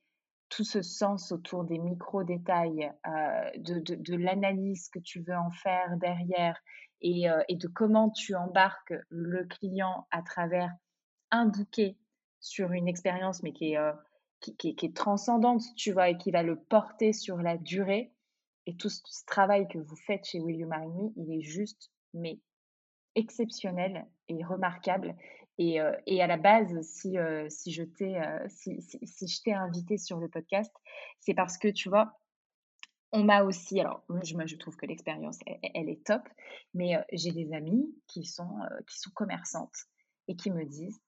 [0.49, 2.93] tout ce sens autour des micro-détails,
[3.57, 6.61] de, de, l'analyse que tu veux en faire derrière
[7.01, 10.71] et, et, de comment tu embarques le client à travers
[11.33, 11.97] un bouquet
[12.43, 13.93] sur une expérience, mais qui est, euh,
[14.41, 18.12] qui, qui, est transcendante, tu vois, et qui va le porter sur la durée.
[18.67, 21.91] Et tout ce, travail que vous faites chez Will You Marry Me, il est juste,
[22.15, 22.39] mais
[23.15, 25.17] exceptionnel et remarquable.
[25.59, 29.53] Et, euh, et à la base, si, euh, si je t'ai si, si, je t'ai
[29.53, 30.73] invité sur le podcast,
[31.21, 32.19] c'est parce que, tu vois,
[33.13, 36.27] on m'a aussi, alors moi je, je trouve que l'expérience, elle, est top,
[36.73, 38.59] mais j'ai des amis qui sont,
[38.89, 39.77] qui sont commerçantes
[40.29, 40.99] et qui me disent,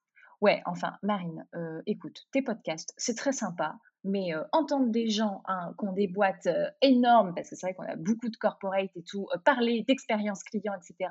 [0.40, 5.42] Ouais, enfin, Marine, euh, écoute, tes podcasts, c'est très sympa, mais euh, entendre des gens
[5.46, 8.36] hein, qui ont des boîtes euh, énormes, parce que c'est vrai qu'on a beaucoup de
[8.36, 11.10] corporate et tout, parler d'expérience client, etc.,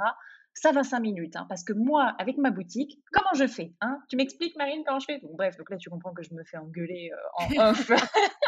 [0.55, 1.35] ça va cinq minutes.
[1.35, 3.99] Hein, parce que moi, avec ma boutique, comment je fais hein?
[4.07, 5.19] Tu m'expliques, Marine, comment je fais?
[5.23, 7.89] Bref, donc là, tu comprends que je me fais engueuler en off.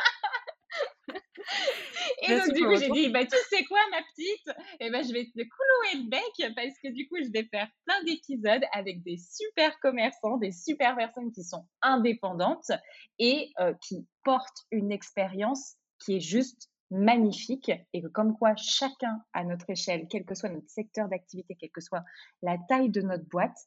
[2.28, 4.48] Et donc, du coup, j'ai dit, bah, tu sais quoi, ma petite?
[4.80, 7.48] Et eh ben, je vais te clouer le bec parce que du coup, je vais
[7.52, 12.72] faire plein d'épisodes avec des super commerçants, des super personnes qui sont indépendantes
[13.20, 19.44] et euh, qui portent une expérience qui est juste magnifique et comme quoi chacun à
[19.44, 22.04] notre échelle, quel que soit notre secteur d'activité, quelle que soit
[22.42, 23.58] la taille de notre boîte,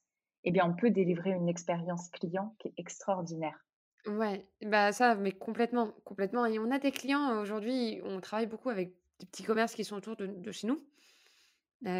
[0.45, 3.59] eh bien, on peut délivrer une expérience client qui est extraordinaire.
[4.09, 8.71] Ouais, bah, ça, mais complètement, complètement et on a des clients, aujourd'hui, on travaille beaucoup
[8.71, 10.89] avec des petits commerces qui sont autour de chez nous,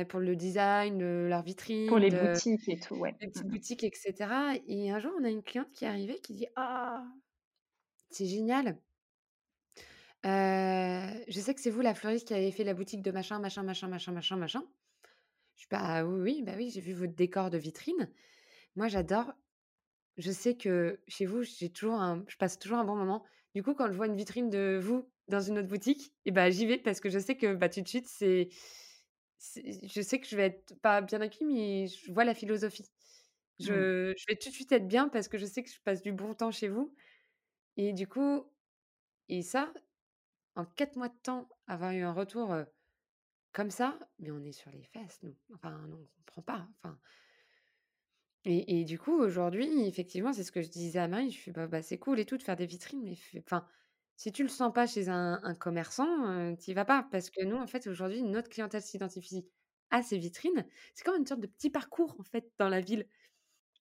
[0.05, 3.19] pour le design, leur vitrine, Pour les boutiques et tout, ouais.
[3.21, 3.91] les petites mmh boutiques et
[4.69, 7.05] et un jour, on a une cliente qui est arrivée qui dit: «Ah!
[8.11, 8.79] C'est génial!»
[11.29, 13.63] je sais que c'est vous la fleuriste qui avez fait la boutique de machin, machin,
[13.63, 14.65] machin, machin, machin, machin».
[15.57, 18.11] Je dis: «Bah, oui, oui, bah, oui, j'ai vu votre décor de vitrine.
[18.77, 19.33] Moi, j'adore
[20.19, 23.25] je sais que chez vous, j'ai toujours un je passe toujours un bon moment.
[23.55, 26.51] Du coup, quand je vois une vitrine de vous dans une autre boutique et bah,
[26.51, 28.49] j'y vais parce que je sais que, bah, tout de suite, c'est
[29.85, 32.85] je sais que je vais être pas bien accueillie, mais je vois la philosophie.
[33.61, 33.85] Mmh.
[33.85, 36.03] Je je vais tout de suite être bien parce que je sais que je passe
[36.03, 36.95] du bon temps chez vous
[37.77, 38.47] et du coup
[39.29, 39.73] et ça,
[40.57, 42.55] en quatre mois de temps, avoir eu un retour,
[43.53, 45.37] comme ça, mais on est sur les fesses, nous.
[45.55, 46.99] Enfin, non, on comprend pas, enfin
[48.45, 51.31] et, du coup, aujourd'hui, effectivement, c'est ce que je disais à Marie.
[51.31, 53.67] Je fais, bah, bah, c'est cool et tout de faire des vitrines, mais enfin,
[54.17, 57.07] si tu le sens pas chez un, commerçant, tu y vas pas.
[57.11, 59.47] Parce que nous, en fait, aujourd'hui, notre clientèle s'identifie
[59.91, 60.67] à ces vitrines.
[60.95, 63.07] C'est comme une sorte de petit parcours, en fait, dans la ville.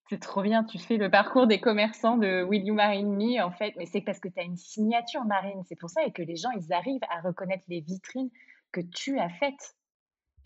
[0.10, 3.51] C'est trop bien, tu fais le parcours des commerçants de Will You Marine Me, en
[3.51, 6.22] fait, mais c'est parce que tu as une signature marine, c'est pour ça et que
[6.22, 8.30] les gens, ils arrivent à reconnaître les vitrines
[8.72, 9.76] que tu as faites.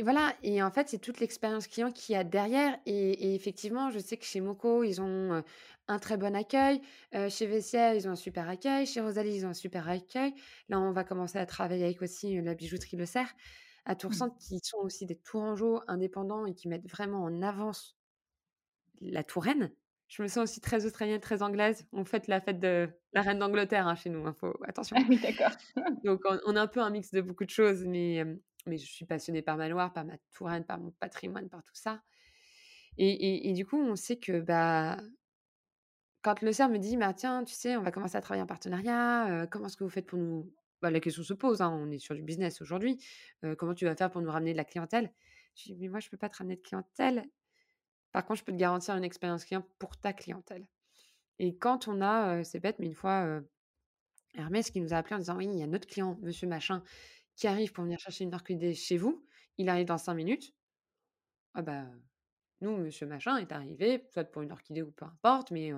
[0.02, 3.36] Et voilà et en fait, c'est toute l'expérience client qu'il y a derrière et et
[3.36, 5.44] effectivement, je sais que chez Moco, ils ont, heu,
[5.88, 6.82] un très bon accueil,
[7.16, 10.34] heu, chez Vestiaire, ils ont un super accueil, chez Rosalie, ils ont un super accueil.
[10.70, 13.32] Là, on va commencer à travailler avec aussi, heu, la bijouterie Le Cerf
[13.86, 14.22] à Mmh.
[14.22, 17.96] Toursan, qui sont aussi des tourangeaux indépendants et qui mettent vraiment en avance
[19.02, 19.72] la Touraine.
[20.08, 21.88] Je me sens aussi très australienne, très anglaise.
[21.94, 24.54] On fête la fête de la reine d'Angleterre, hein, chez nous, hein, faut
[24.94, 25.02] Ah attention.
[25.08, 25.52] oui, d'accord.
[26.04, 28.26] Donc on on a un peu un mix de beaucoup de choses, mais
[28.68, 31.76] mais je suis passionnée par ma Loire, par ma Touraine, par mon patrimoine, par tout
[31.76, 32.02] ça
[32.98, 34.98] et du coup, on sait que, bah,
[36.22, 38.48] quand le CERF me dit: «Bah, tiens, tu sais, on va commencer à travailler en
[38.48, 41.92] partenariat, comment est-ce que vous faites pour nous» bah, la question se pose, hein, on
[41.92, 42.98] est sur du business aujourd'hui,
[43.58, 45.12] «Comment tu vas faire pour nous ramener de la clientèle?»
[45.56, 47.26] je dis: «Mais moi, je peux pas te ramener de clientèle.
[48.12, 50.68] Par contre, je peux te garantir une expérience client pour ta clientèle»
[51.40, 53.42] et quand on a, c'est bête, mais une fois,
[54.36, 56.84] Hermès qui nous a appelé en disant: «Oui, il y a notre client, monsieur machin,
[57.36, 59.26] qui arrive pour venir chercher une orchidée chez vous.
[59.58, 60.54] Il arrive dans 5 minutes».
[61.54, 61.86] Ah bah,
[62.62, 65.72] nous, monsieur machin est arrivé, soit pour une orchidée ou peu importe, mais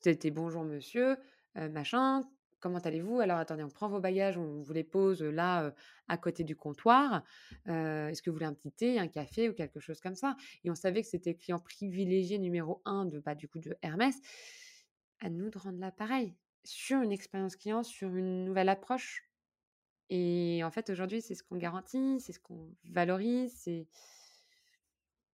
[0.00, 1.16] c'était: «Bonjour monsieur,
[1.56, 2.22] machin,
[2.60, 3.20] comment allez-vous?
[3.20, 5.74] Alors attendez, on prend vos bagages, on vous les pose, là,
[6.08, 7.24] à côté du comptoir.
[7.66, 10.70] Est-ce que vous voulez un petit thé, un café ou quelque chose comme ça?» et
[10.70, 14.16] on savait que c'était client privilégié numéro un de, bah, du coup, de Hermès.
[15.20, 19.27] À nous de rendre là pareil, sur une expérience client, sur une nouvelle approche
[20.10, 23.86] et en fait, aujourd'hui, c'est ce qu'on garantit, c'est ce qu'on valorise, c'est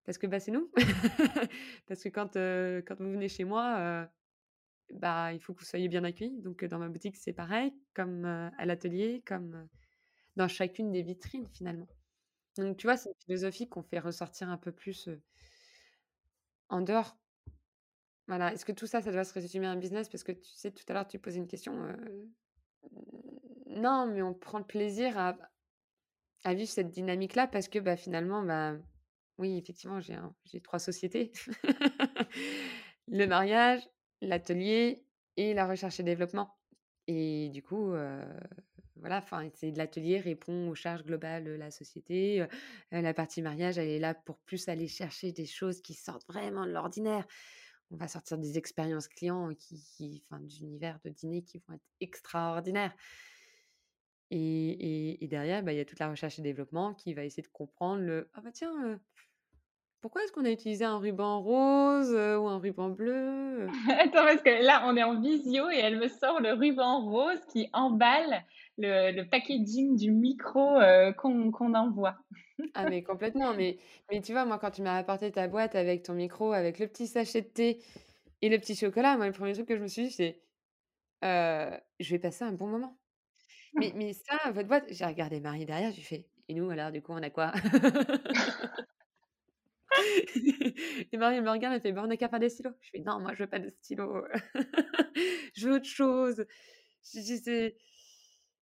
[0.05, 0.69] parce que, bah, c'est nous.
[1.87, 4.09] Parce que quand, quand vous venez chez moi,
[4.91, 6.41] bah, il faut que vous soyez bien accueillis.
[6.41, 9.67] Donc, dans ma boutique, c'est pareil, comme, à l'atelier, comme,
[10.35, 11.87] dans chacune des vitrines, finalement.
[12.57, 15.09] Donc, tu vois, c'est une philosophie qu'on fait ressortir un peu plus,
[16.69, 17.17] en dehors.
[18.27, 18.53] Voilà.
[18.53, 20.09] Est-ce que tout ça, ça doit se résumer à un business?
[20.09, 21.95] Parce que tu sais, tout à l'heure, tu posais une question,
[23.75, 25.37] non, mais on prend le plaisir à
[26.43, 28.75] à vivre cette dynamique-là parce que, bah, finalement, bah,
[29.37, 31.31] oui, effectivement, j'ai j'ai 3 sociétés.
[33.07, 33.81] Le mariage,
[34.21, 35.05] l'atelier
[35.37, 36.57] et la recherche et développement
[37.07, 38.21] et du coup, heu,
[38.95, 42.47] voilà, enfin, c'est de l'atelier répond aux charges globales de la société, heu,
[42.93, 46.25] heu, la partie mariage, elle est là pour plus aller chercher des choses qui sortent
[46.27, 47.25] vraiment de l'ordinaire.
[47.91, 52.95] On va sortir des expériences clients qui qui d'univers de dîner qui vont être extraordinaires.
[54.35, 57.23] Et et et derrière, bah, il y a toute la recherche et développement qui va
[57.25, 58.99] essayer de comprendre le: «Ah bah tiens, heu,
[60.01, 64.25] pourquoi est-ce qu'on a utilisé un ruban rose, heu, ou un ruban bleu, heu?» Attends,
[64.25, 67.69] parce que là, on est en visio et elle me sort le ruban rose qui
[67.73, 68.43] emballe
[68.77, 70.79] le le packaging du micro,
[71.17, 72.15] qu'on envoie.
[72.75, 73.77] Ah mais complètement, mais
[74.11, 76.87] mais tu vois, moi, quand tu m'as apporté ta boîte avec ton micro, avec le
[76.87, 77.83] petit sachet de thé
[78.41, 80.43] et le petit chocolat, moi, le premier truc que je me suis dit, c'est:
[81.25, 82.99] «Heu, je vais passer un bon moment».
[83.75, 87.01] «Mais mais ça, votre boîte» j'ai regardé Marie derrière, j'ai fait: «Et nous alors, du
[87.01, 87.51] coup, on a quoi?»
[91.11, 92.71] et Marie, elle me regarde, elle fait: «Bah, on a qu'à faire des stylos».
[92.81, 94.25] Je fais: «Non, moi, je veux pas de stylos,
[95.55, 96.45] je veux autre chose».
[97.13, 97.77] Je «C'est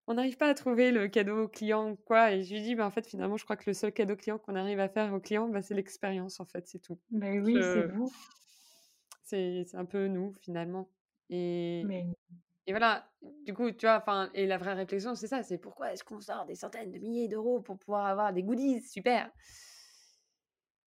[0.08, 2.86] on n'arrive pas à trouver le cadeau client ou quoi» et je lui dis: «Bah,
[2.88, 5.20] en fait, finalement, je crois que le seul cadeau client qu'on arrive à faire aux
[5.22, 7.00] clients, bah, c'est l'expérience, en fait, c'est tout».
[7.12, 8.12] Beh, oui, c'est Je vous.
[9.24, 10.90] c'est c'est un peu nous, finalement
[11.30, 12.14] et Mais
[12.70, 13.10] et voilà,
[13.48, 14.04] du coup, tu vois,
[14.36, 17.28] et la vraie réflexion, c'est ça, c'est pourquoi est-ce qu'on sort des centaines de milliers
[17.28, 18.82] d'euros pour pouvoir avoir des goodies?
[18.82, 19.32] Super!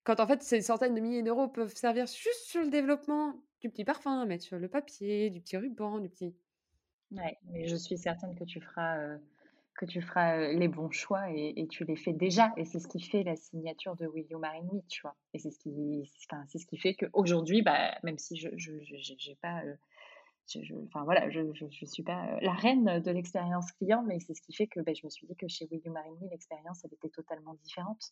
[0.03, 3.71] Quand en fait, ces centaines de milliers d'euros peuvent servir juste sur le développement du
[3.71, 6.37] petit parfum mettre sur le papier, du petit ruban, du petit
[7.13, 9.21] ouais, mais je suis certaine que tu feras, heu,
[9.77, 12.89] que tu feras, heu, les bons choix et tu les fais déjà et c'est ce
[12.89, 15.17] qui fait la signature de Will You Marry Me, tu vois?
[15.35, 19.79] Et c'est ce qui ce qui fait qu'aujourd'hui, bah, même si je j'ai pas, heu,
[20.51, 24.35] je enfin voilà, je je suis pas, heu, la reine de l'expérience client, mais c'est
[24.35, 26.29] ce qui fait que, beh, je me suis dit que chez Will You Marry Me,
[26.31, 28.03] l'expérience, était totalement différente.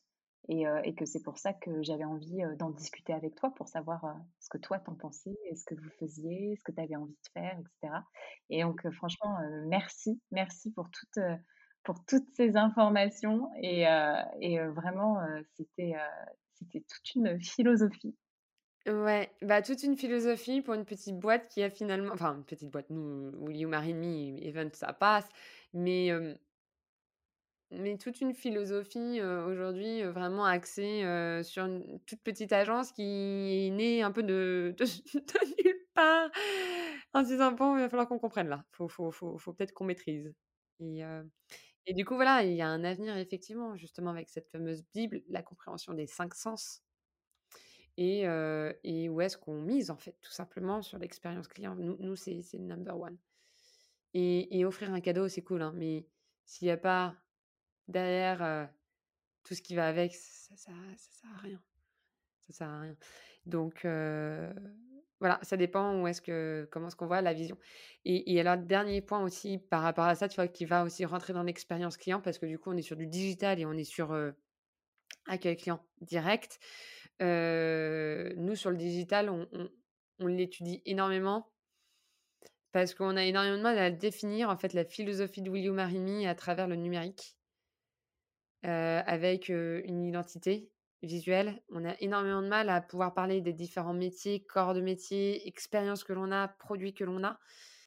[0.49, 3.53] Et heu et que c'est pour ça que j'avais envie, heu, d'en discuter avec toi
[3.57, 4.05] pour savoir,
[4.41, 7.13] ce que toi, tu en pensais ce que vous faisiez, ce que tu avais envie
[7.15, 8.05] de faire et cetera.
[8.51, 11.37] Et donc franchement, merci, merci pour toutes, heu,
[11.85, 13.51] pour toutes ces informations.
[13.63, 13.83] Et
[14.41, 15.17] et vraiment,
[15.57, 15.95] c'était,
[16.55, 18.17] c'était toute une philosophie.
[18.87, 22.71] Ouais, bah, toute une philosophie pour une petite boîte qui a finalement enfin, une petite
[22.71, 25.29] boîte, nous, Will You Marry Me, Event, ça passe,
[25.73, 26.13] mais
[27.73, 31.01] mais toute une philosophie, aujourd'hui, vraiment axée,
[31.43, 33.03] sur une toute petite agence qui
[33.67, 36.31] est née un peu de de nulle part,
[37.13, 39.73] en se disant: «Bon, il va falloir qu'on comprenne là, faut faut faut faut peut-être
[39.73, 40.33] qu'on maîtrise»
[40.81, 41.03] et
[41.87, 45.23] et du coup, voilà, il y a un avenir effectivement, justement, avec cette fameuse bible,
[45.29, 46.83] la compréhension des 5 sens
[47.97, 51.75] et où est-ce qu'on mise, en fait, tout simplement sur l'expérience client.
[51.77, 53.17] Nous c'est le number one
[54.19, 56.07] et offrir un cadeau, c'est cool, hein, mais
[56.47, 57.15] s'il y a pas
[57.89, 58.71] derrière,
[59.45, 61.63] tout ce qui va avec, ça ça ça sert à rien.
[62.41, 62.97] Ça sert à rien.
[63.45, 63.81] Donc
[65.19, 67.59] voilà, ça dépend où est-ce que comment est-ce qu'on voit la vision.
[68.05, 71.05] Et et alors dernier point aussi par rapport à ça, tu vois, qui va aussi
[71.05, 73.73] rentrer dans l'expérience client parce que du coup, on est sur du digital et on
[73.73, 74.15] est sur,
[75.27, 76.59] accueil client direct.
[77.21, 81.51] Nous sur le digital, on l'étudie énormément
[82.73, 85.73] parce qu'on a énormément de mal à définir, en fait, la philosophie de Will You
[85.73, 87.37] Marry Me à travers le numérique.
[88.63, 90.71] Avec, une identité
[91.03, 91.63] visuelle.
[91.71, 96.03] On a énormément de mal à pouvoir parler des différents métiers, corps de métier, expériences
[96.03, 97.39] que l'on a, produits que l'on a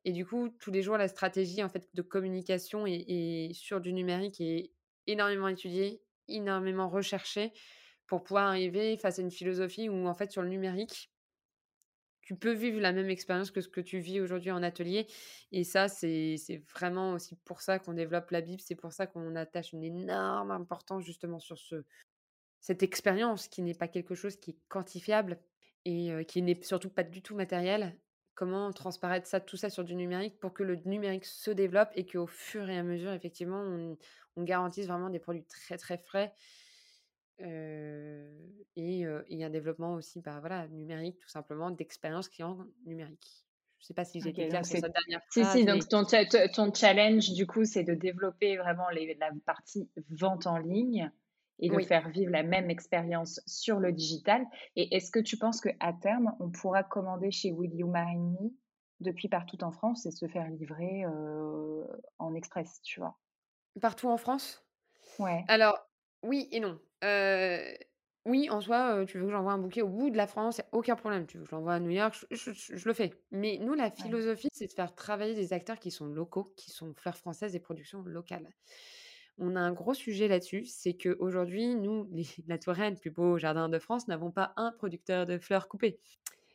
[0.06, 2.86] et du coup, tous les jours, la stratégie, en fait, de communication
[3.52, 4.72] sur du numérique est
[5.08, 7.52] énormément étudiée, énormément recherchée
[8.10, 11.12] pour pouvoir arriver face à une philosophie où, en fait, sur le numérique
[12.30, 15.08] tu peux vivre la même expérience que ce que tu vis aujourd'hui en atelier
[15.52, 16.36] et ça, c'est
[16.72, 18.62] vraiment aussi pour ça qu'on développe la Bible.
[18.62, 21.84] C'est pour ça qu'on attache une énorme importance justement sur ce
[22.60, 25.40] cette expérience qui n'est pas quelque chose qui est quantifiable
[25.86, 27.98] et qui n'est surtout pas du tout matériel.
[28.36, 32.06] Comment transparaître ça tout ça sur du numérique pour que le numérique se développe et
[32.06, 33.64] qu'au fur et à mesure, effectivement,
[34.36, 36.32] on garantisse vraiment des produits très, très frais
[37.42, 43.46] Heu et heu et un développement aussi, bah, voilà, numérique tout simplement, d'expérience client numérique.
[43.80, 45.82] Je sais pas si j'ai été claire donc sur cette dernière si, phrase, si, mais
[45.82, 51.12] donc ton challenge du coup, c'est de développer vraiment les la partie vente en ligne
[51.60, 51.88] et de oui.
[51.88, 56.36] faire vivre la même expérience sur le digital et est-ce que tu penses qu'à terme,
[56.40, 58.50] on pourra commander chez Will You Marry Me
[59.02, 61.06] depuis partout en France et se faire livrer,
[62.20, 63.20] en express, tu vois?
[63.82, 64.64] Partout en France?
[65.20, 65.78] Ouais, Alors,
[66.24, 66.80] oui et non.
[68.26, 70.62] Oui, en soi, tu veux que j'envoie un bouquet au bout de la France, il
[70.62, 71.26] a aucun problème.
[71.26, 73.24] Tu veux que je l'envoie à New York, je je je le fais.
[73.32, 74.14] Mais nous, la ouais.
[74.14, 77.60] philosophie, c'est de faire travailler des acteurs qui sont locaux, qui sont fleurs françaises et
[77.60, 78.50] productions locales.
[79.38, 83.70] On a un gros sujet là-dessus, c'est qu'aujourd'hui, nous, les la Touraine, plus beau jardin
[83.70, 86.02] de France, n'avons pas un producteur de fleurs coupées.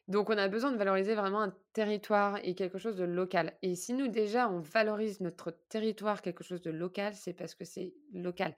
[0.08, 3.56] Donc on a besoin de valoriser vraiment un territoire et quelque chose de local.
[3.62, 7.64] Et si nous déjà on valorise notre territoire, quelque chose de local, c'est parce que
[7.64, 8.54] c'est local.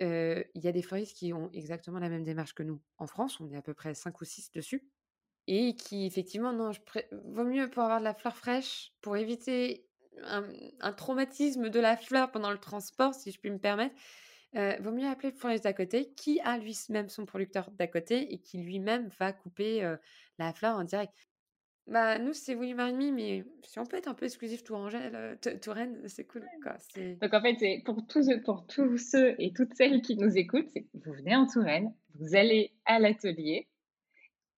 [0.00, 2.80] Il y a des fleuristes qui ont exactement la même démarche que nous.
[2.98, 4.88] En France, on est à peu près 5 ou 6 dessus
[5.46, 9.88] et qui effectivement non, pré vaut mieux pour avoir de la fleur fraîche, pour éviter
[10.22, 13.94] un traumatisme de la fleur pendant le transport, si je puis me permettre,
[14.54, 18.40] vaut mieux appeler le fleuriste d'à côté qui a lui-même son producteur d'à côté et
[18.40, 19.96] qui lui-même va couper,
[20.38, 21.28] la fleur en direct.
[21.86, 25.50] Bah, nous, c'est oui, Marmy, mais si on peut être un peu exclusif Tourangelle, Tou
[25.62, 26.76] Touraine, c'est cool, quoi.
[26.96, 30.36] Donc en fait, c'est pour tous ceux pour tous ceux et toutes celles qui nous
[30.36, 33.68] écoutent, c'est vous venez en Touraine, vous allez à l'atelier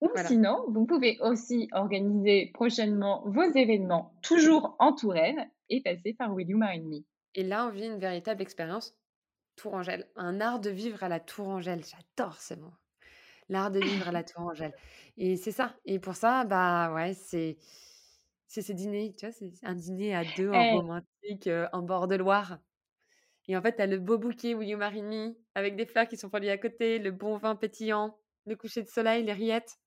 [0.01, 6.15] ou voilà sinon, vous pouvez aussi organiser prochainement vos événements toujours en Touraine et passer
[6.15, 7.01] par Will You Marry Me.
[7.35, 8.97] et là, on vit une véritable expérience
[9.57, 11.83] Tourangelle, un art de vivre à la Tourangelle.
[11.85, 12.73] J'adore ce mot.
[13.49, 14.75] L'art de vivre à la Tourangelle
[15.17, 15.77] et c'est ça.
[15.87, 17.57] Et pour ça, bah, ouais, c'est
[18.47, 19.33] c'est ce dîner, tu vois?
[19.33, 22.59] C'est un dîner à 2 en Eh, romantique, heu, en bord de Loire.
[23.49, 26.09] Et en fait, tu as le beau bouquet Will You Marry Me avec des fleurs
[26.09, 29.79] qui sont polies à côté, le bon vin pétillant, le coucher de soleil, les rillettes.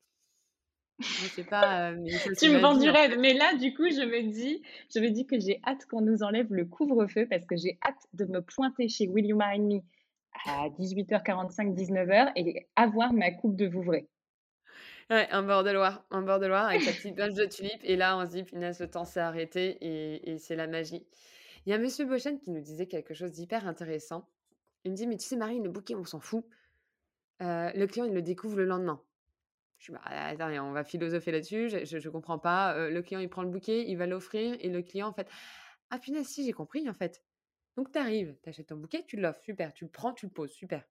[1.17, 4.01] Je sais pas, heu, mais tu me vends du rêve, mais là, du coup, je
[4.05, 4.61] me dis
[4.93, 8.07] je me dis que j'ai hâte qu'on nous enlève le couvre-feu parce que j'ai hâte
[8.13, 9.79] de me pointer chez Will You Marry Me
[10.47, 14.07] à 18:45-19:00 et avoir ma coupe de Vouvray.
[15.09, 17.81] Ouais, un bord de Loire, un bord de Loire avec sa petite bunch de tulipes
[17.83, 19.77] et là, on se dit: «Punaise, le temps s'est arrêté»
[20.31, 21.05] et c'est la magie.
[21.65, 24.29] Il y a monsieur Bochen qui nous disait quelque chose d'hyper intéressant.
[24.85, 26.45] Il me dit: «Mais tu sais, Marine, le bouquet, on s'en fout.
[27.41, 29.01] Heu, le client, il le découvre le lendemain».
[29.79, 33.21] Je suis «Bah, attends, on va philosopher là-dessus, je je comprends pas, heu, le client,
[33.21, 35.29] il prend le bouquet, il va l'offrir et le client, en fait:
[35.91, 37.21] "Ah punaise, si, j'ai compris, en fait".
[37.77, 40.31] Donc tu arrives, tu achètes ton bouquet, tu l'offres, super, tu le prends, tu le
[40.31, 40.87] poses, super.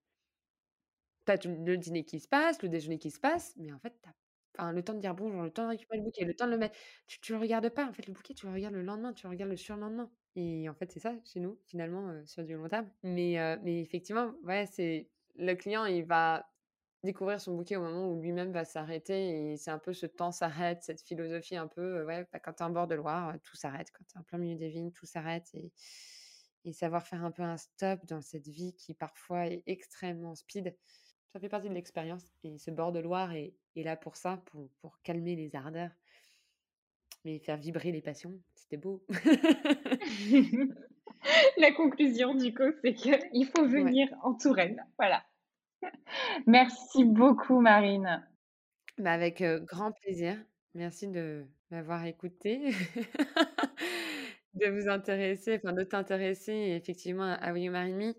[1.26, 3.94] Tu as le dîner qui se passe, le déjeuner qui se passe, mais en fait,
[4.02, 4.08] tu
[4.58, 6.52] enfin, le temps de dire bonjour, le temps de récupérer le bouquet, le temps de
[6.52, 6.76] le mettre,
[7.06, 7.86] tu tu le regardes pas.
[7.86, 10.68] En fait, le bouquet, tu le regardes le lendemain, tu le regardes le surlendemain et
[10.68, 12.90] en fait, c'est ça chez nous, finalement, sur du long terme.
[13.02, 16.46] Mais mais effectivement, ouais, c'est le client, il va
[17.02, 20.32] découvrir son bouquet au moment où lui-même va s'arrêter et c'est un peu ce temps
[20.32, 23.56] s'arrête, cette philosophie un peu, ouais, bah, quand tu es en bord de Loire, tout
[23.56, 23.88] s'arrête.
[23.92, 25.72] Quand tu es en plein milieu des vignes, tout s'arrête et
[26.64, 30.76] et savoir faire un peu un stop dans cette vie qui parfois est extrêmement speed.
[31.32, 34.42] Ça fait partie de l'expérience et ce bord de Loire est est là pour ça,
[34.46, 35.92] pour pour calmer les ardeurs,
[37.24, 39.04] mais faire vibrer les passions, c'était beau.
[41.56, 44.84] La conclusion, du coup, c'est qu'il faut Ouais, venir en Touraine.
[44.98, 45.24] Voilà.
[46.46, 48.26] Merci beaucoup, Marine.
[48.98, 50.36] bah, avec, grand plaisir.
[50.74, 52.70] Merci de m'avoir écoutée,
[54.54, 58.14] de vous intéresser, enfin de t'intéresser effectivement à Will You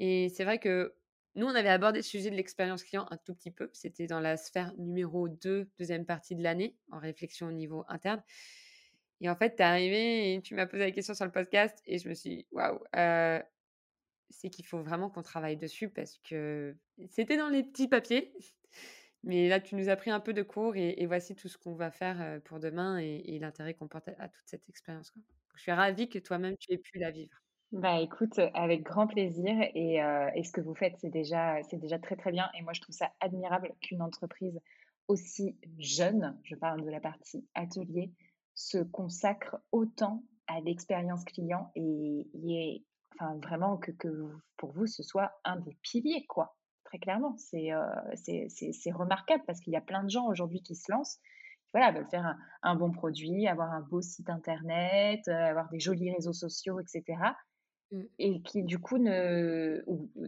[0.00, 0.94] et c'est vrai que
[1.34, 3.70] nous, on avait abordé le sujet de l'expérience client un tout petit peu.
[3.72, 8.22] C'était dans la sphère numéro 2, deuxième partie de l'année, en réflexion au niveau interne.
[9.22, 11.80] Et en fait, tu es arrivé et tu m'as posé la question sur le podcast
[11.86, 12.80] et je me suis dit, waouh,
[14.28, 16.74] c'est qu'il faut vraiment qu'on travaille dessus parce que
[17.08, 18.34] c'était dans les petits papiers.
[19.24, 21.74] Mais là, tu nous as pris un peu de cours et, voici tout ce qu'on
[21.74, 25.12] va faire pour demain et, l'intérêt qu'on porte à, toute cette expérience.
[25.54, 27.36] Je suis ravie que toi-même, tu aies pu la vivre.
[27.70, 29.98] Bah écoute, avec grand plaisir et,
[30.42, 32.50] ce que vous faites, c'est déjà, c'est déjà très très bien.
[32.58, 34.58] Et moi, je trouve ça admirable qu'une entreprise
[35.08, 38.12] aussi jeune, je parle de la partie atelier,
[38.54, 45.02] se consacre autant à l'expérience client et, et enfin vraiment que, que, pour vous ce
[45.02, 46.56] soit un des piliers quoi
[46.92, 47.80] très clairement c'est euh,
[48.16, 51.20] c'est remarquable parce qu'il y a plein de gens aujourd'hui qui se lancent
[51.72, 56.12] voilà veulent faire un, bon produit avoir un beau site internet euh, avoir des jolis
[56.12, 57.18] réseaux sociaux etc
[57.92, 58.02] mmh.
[58.18, 59.82] et qui du coup ne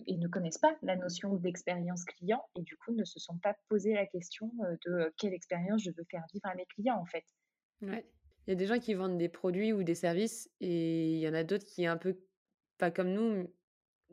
[0.07, 3.55] et ne connaissent pas la notion d'expérience client et du coup ne se sont pas
[3.69, 7.07] posé la question euh, de quelle expérience je veux faire vivre à mes clients en
[7.07, 7.25] fait
[7.83, 8.07] ouais.
[8.47, 11.27] Il y a des gens qui vendent des produits ou des services et il y
[11.27, 12.19] en a d'autres qui, un peu
[12.77, 13.51] pas comme nous,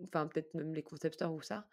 [0.06, 1.68] enfin peut-être même les concept stores ou ça,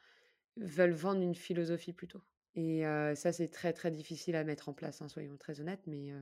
[0.59, 2.23] veulent vendre une philosophie plutôt.
[2.55, 2.83] Et
[3.15, 6.13] ça, c'est très très difficile à mettre en place, hein, soyons très honnêtes, mais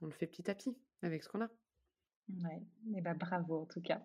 [0.00, 1.50] on le fait petit à petit avec ce qu'on a.
[2.42, 2.62] Ouais,
[2.96, 4.00] et bah bravo en tout cas.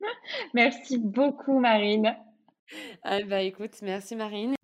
[0.54, 2.14] merci beaucoup Marine.
[3.02, 4.54] Ah bah écoute, merci Marine.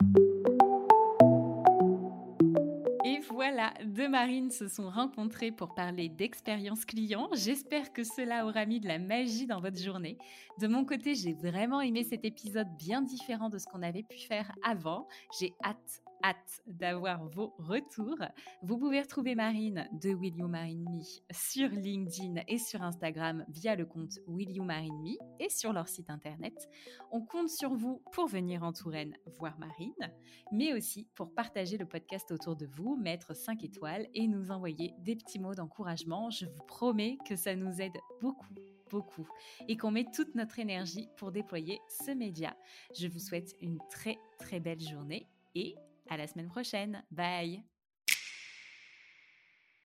[3.69, 7.29] Voilà, deux marines se sont rencontrées pour parler d'expérience client.
[7.33, 10.17] J'espère que cela aura mis de la magie dans votre journée.
[10.61, 14.19] De mon côté, j'ai vraiment aimé cet épisode bien différent de ce qu'on avait pu
[14.19, 15.07] faire avant.
[15.39, 18.19] J'ai hâte hâte d'avoir vos retours.
[18.63, 21.03] Vous pouvez retrouver Marine de Will You Marine Me
[21.33, 25.89] sur LinkedIn et sur Instagram via le compte Will You Marine Me et sur leur
[25.89, 26.69] site internet.
[27.11, 30.13] On compte sur vous pour venir en Touraine voir Marine,
[30.53, 34.95] mais aussi pour partager le podcast autour de vous, mettre 5 étoiles et nous envoyer
[34.99, 36.31] des petits mots d'encouragement.
[36.31, 38.55] Je vous promets que ça nous aide beaucoup
[38.91, 39.29] beaucoup
[39.69, 42.57] et qu'on met toute notre énergie pour déployer ce média.
[42.99, 45.75] Je vous souhaite une très très belle journée et
[46.09, 47.05] à la semaine prochaine.
[47.11, 47.63] Bye